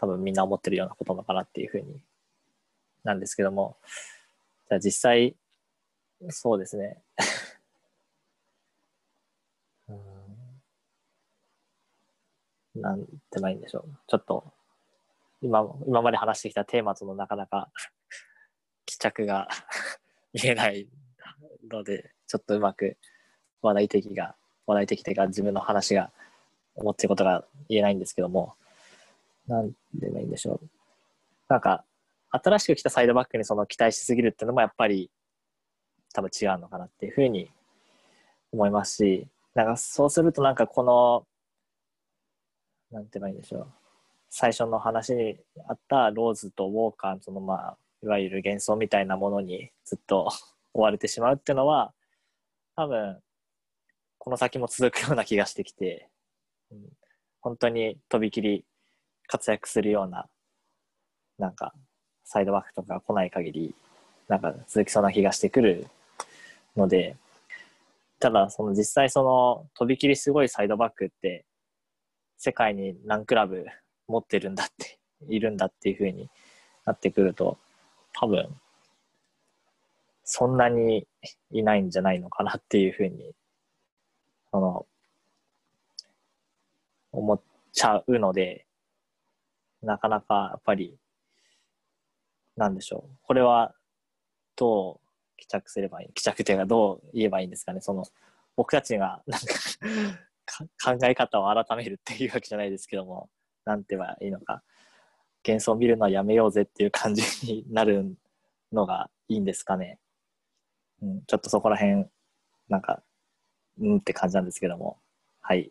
[0.00, 2.02] 多分みんな思ってるようなことなのかなっていうふうに
[3.04, 3.76] なんですけども、
[4.68, 5.36] じゃあ実際、
[6.30, 7.02] そうですね。
[9.88, 9.98] うん
[12.80, 13.98] なんて言えばいいんでしょう。
[14.06, 14.44] ちょっと、
[15.42, 17.70] 今、今まで話してきたテーマとのなかなか
[18.86, 19.48] 帰着が
[20.32, 20.88] 見えない
[21.68, 22.96] ので、ちょっとうまく
[23.60, 24.34] 話題的が、
[24.66, 26.10] 話題的というか自分の話が
[26.74, 28.54] 思ってることが言えないんですけども、
[29.46, 30.68] なんて言えばいいんでしょう。
[31.48, 31.84] なんか、
[32.30, 35.10] 新しく来たサイドバックにその期待しすぎるっていうのもやっぱり
[36.14, 37.50] 多分違うのかなっていうふうに
[38.50, 41.26] 思いますし、なんかそうするとなんかこの、
[42.90, 43.66] なんて言えばいいんでしょう。
[44.30, 45.36] 最初の話に
[45.68, 50.30] あったローズとウォーカーそのまあ、いわゆる幻想みたいなものにずっと
[50.74, 51.92] 追われてしまうっていうのは、
[52.76, 53.18] 多分、
[54.18, 56.08] この先も続くような気がしてきて、
[56.70, 56.78] うん、
[57.40, 58.64] 本当にとびきり
[59.26, 60.26] 活躍するような、
[61.38, 61.74] なんか、
[62.24, 63.74] サイドバックとか来ない限り、
[64.28, 65.86] なんか続きそうな気がしてくる
[66.76, 67.16] ので、
[68.22, 71.44] ただその実際そのとびきりすごいサイドバックって
[72.38, 73.66] 世界に何クラブ
[74.06, 76.28] 持ってるんだっているんだっていう風に
[76.86, 77.58] なってくると
[78.12, 78.48] 多分
[80.34, 81.06] そんなに
[81.50, 83.34] いないんじゃないのかなっていう風に
[84.50, 84.86] その
[87.12, 87.40] 思っ
[87.70, 88.64] ちゃうので
[89.82, 90.96] なかなかやっぱり
[92.56, 93.16] なんでしょう。
[93.24, 93.74] これは
[94.56, 97.82] どう帰着すればいい帰着というかどう言えばいいんですかね。
[97.82, 98.02] その
[98.56, 99.46] 僕たちがなんか
[100.96, 103.28] 考え方を改めるっていうわけじゃないですけども、
[103.66, 104.62] なんて言えばいいのか。
[105.46, 108.16] 幻想を見るのはやめようぜっていう感じになる
[108.72, 109.98] のがいいんですかね。
[111.02, 112.06] うん、ちょっとそこら辺、
[112.68, 113.02] なんか、
[113.80, 114.98] うんって感じなんですけども。
[115.40, 115.70] はい。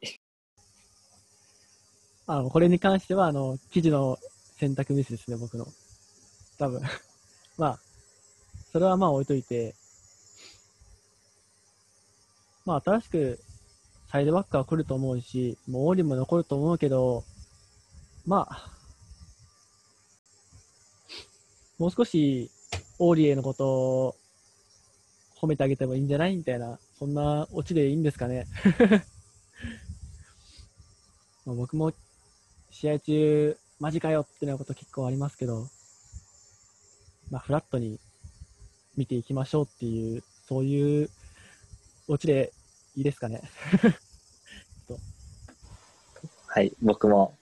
[2.27, 4.17] あの、これに関しては、あの、記事の
[4.57, 5.65] 選択ミスですね、僕の。
[6.57, 6.81] 多分
[7.57, 7.79] まあ、
[8.71, 9.73] それはまあ置いといて、
[12.65, 13.39] まあ新しく
[14.11, 17.23] サイドバックは来ると思うし、もうオーリーも残ると思うけど、
[18.25, 18.71] まあ、
[21.79, 22.51] もう少し
[22.99, 24.15] オーリーへのことを
[25.41, 26.35] 褒めてあげてもいいんじゃない？
[26.37, 28.45] みたいな、そんなオチでいいんですかね？
[31.45, 31.91] まあ僕も
[32.69, 35.67] 試合中、マジかよってなこと結構ありますけど、
[37.31, 37.99] まあ、フラットに
[38.95, 41.09] 見ていきましょうっていう、そういう
[42.07, 42.51] オチで
[42.95, 43.41] いいですかね？
[46.47, 47.37] はい、僕も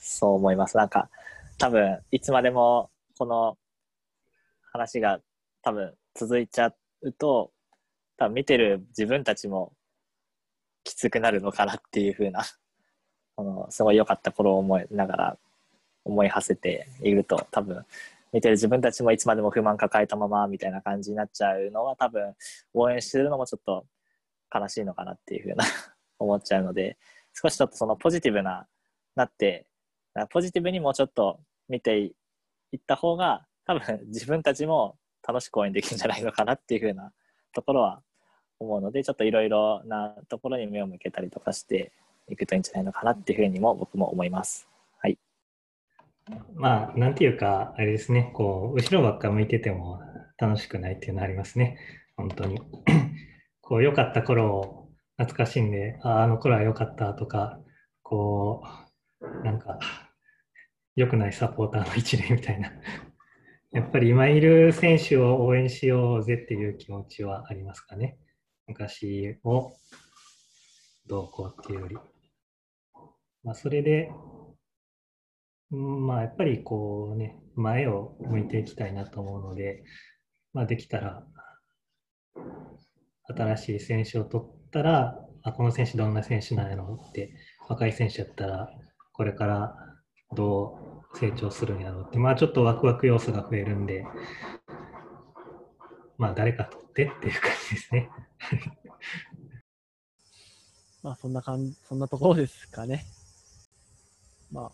[0.00, 0.76] そう思います。
[0.76, 1.08] なんか、
[1.58, 3.56] 多分、いつまでもこの
[4.72, 5.20] 話が
[5.62, 6.74] 多分続いちゃう
[7.18, 7.52] と、
[8.16, 9.72] 多分見てる自分たちも
[10.84, 12.42] きつくなるのかなっていう風な、
[13.36, 15.38] あの、すごい良かった頃を思いながら
[16.04, 17.84] 思い馳せていると、多分
[18.32, 22.34] 見てる自分たちもいつまでも不満抱えたままみたいな感じになっちゃうのは多分
[22.74, 23.86] 応援してるのもちょっと
[24.54, 25.64] 悲しいのかなっていうふうな
[26.18, 26.98] 思っちゃうので
[27.32, 28.68] 少しちょっとそのポジティブな
[29.14, 29.66] なって
[30.30, 32.14] ポジティブにもうちょっと見てい
[32.76, 37.12] った方が多分自分たちも楽しく応援できるんじゃないのかなっていうふうな
[37.52, 38.02] ところは
[38.58, 41.92] 思うのでちょっといろいろなところに目を向けたりとかして
[42.28, 44.68] いくといいんじゃないのかなっていうふうにも僕も思います。
[44.98, 45.18] はい
[46.54, 50.00] まあ、なんていうか、あれですね、こう、後ろばっか向いてても
[50.38, 51.78] 楽しくないっていうのはありますね。
[52.16, 52.60] 本当に。
[53.62, 54.88] こう、良かった頃を
[55.18, 57.60] 懐かしんで、あ、あの頃は良かったとか、
[58.02, 58.64] こ
[59.20, 59.78] う、なんか、
[60.96, 62.72] 良くないサポーターの一例みたいな。
[63.76, 68.16] やっぱり今いる選手を応援しようぜっていう気持ちはありますかね。
[68.66, 69.74] 昔を
[71.06, 71.96] どうこうっていうより。
[73.44, 74.10] まあ、それで、
[75.68, 79.84] まあ、やっぱりこうね、前を向いていきたいなと思うので、
[80.54, 81.26] まあ、できたら、
[83.28, 87.34] 新しい選手を取ったら、あこの選手どんな選手なんやろって、
[87.68, 88.70] 若い選手やったら、
[89.12, 89.76] これから
[90.34, 94.06] どう成長するんやろうって、まあちょっとワクワク要素が増えるんで、
[96.18, 98.10] まあ誰か取ってっていう感じですね。
[101.02, 103.06] まあそんな感じ、そんなところですかね。
[104.50, 104.72] まあ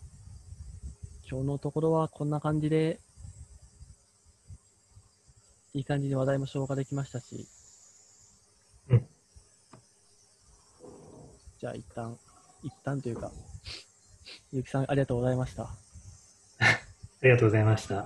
[1.29, 2.99] 今日のところはこんな感じで、
[5.73, 7.47] いい感じに話題も消化できましたし、
[8.89, 9.07] うん、
[11.57, 12.19] じゃあ一旦、
[12.61, 13.31] 一旦というか、
[14.51, 15.82] ゆきさんありがとうございました。
[17.23, 18.05] ありがとうございました。